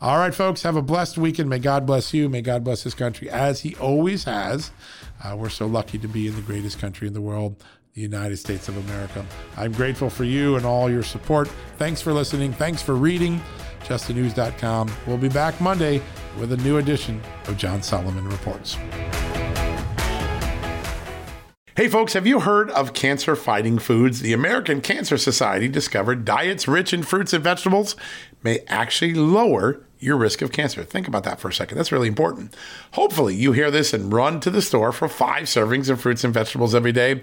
All 0.00 0.18
right, 0.18 0.34
folks, 0.34 0.62
have 0.62 0.74
a 0.74 0.82
blessed 0.82 1.18
weekend. 1.18 1.48
May 1.48 1.60
God 1.60 1.86
bless 1.86 2.12
you. 2.12 2.28
May 2.28 2.42
God 2.42 2.64
bless 2.64 2.82
this 2.82 2.94
country 2.94 3.30
as 3.30 3.60
He 3.60 3.76
always 3.76 4.24
has. 4.24 4.72
Uh, 5.22 5.36
we're 5.38 5.50
so 5.50 5.68
lucky 5.68 5.96
to 5.96 6.08
be 6.08 6.26
in 6.26 6.34
the 6.34 6.42
greatest 6.42 6.80
country 6.80 7.06
in 7.06 7.14
the 7.14 7.20
world. 7.20 7.62
The 7.94 8.00
United 8.00 8.38
States 8.38 8.68
of 8.68 8.76
America. 8.76 9.24
I'm 9.56 9.70
grateful 9.70 10.10
for 10.10 10.24
you 10.24 10.56
and 10.56 10.66
all 10.66 10.90
your 10.90 11.04
support. 11.04 11.48
Thanks 11.76 12.00
for 12.00 12.12
listening. 12.12 12.52
Thanks 12.52 12.82
for 12.82 12.96
reading. 12.96 13.40
JustTheNews.com. 13.84 14.90
We'll 15.06 15.16
be 15.16 15.28
back 15.28 15.60
Monday 15.60 16.02
with 16.38 16.52
a 16.52 16.56
new 16.58 16.78
edition 16.78 17.20
of 17.46 17.56
John 17.56 17.82
Solomon 17.82 18.28
Reports. 18.28 18.76
Hey, 21.78 21.86
folks, 21.86 22.14
have 22.14 22.26
you 22.26 22.40
heard 22.40 22.70
of 22.72 22.92
cancer 22.92 23.36
fighting 23.36 23.78
foods? 23.78 24.18
The 24.20 24.32
American 24.32 24.80
Cancer 24.80 25.16
Society 25.16 25.68
discovered 25.68 26.24
diets 26.24 26.66
rich 26.66 26.92
in 26.92 27.04
fruits 27.04 27.32
and 27.32 27.44
vegetables 27.44 27.94
may 28.42 28.64
actually 28.66 29.14
lower 29.14 29.80
your 30.00 30.16
risk 30.16 30.42
of 30.42 30.50
cancer. 30.50 30.82
Think 30.82 31.06
about 31.06 31.22
that 31.22 31.38
for 31.38 31.48
a 31.48 31.52
second. 31.52 31.76
That's 31.76 31.92
really 31.92 32.08
important. 32.08 32.54
Hopefully, 32.92 33.36
you 33.36 33.52
hear 33.52 33.70
this 33.70 33.92
and 33.92 34.12
run 34.12 34.40
to 34.40 34.50
the 34.50 34.62
store 34.62 34.90
for 34.90 35.08
five 35.08 35.44
servings 35.44 35.88
of 35.88 36.00
fruits 36.00 36.24
and 36.24 36.34
vegetables 36.34 36.74
every 36.74 36.92
day. 36.92 37.22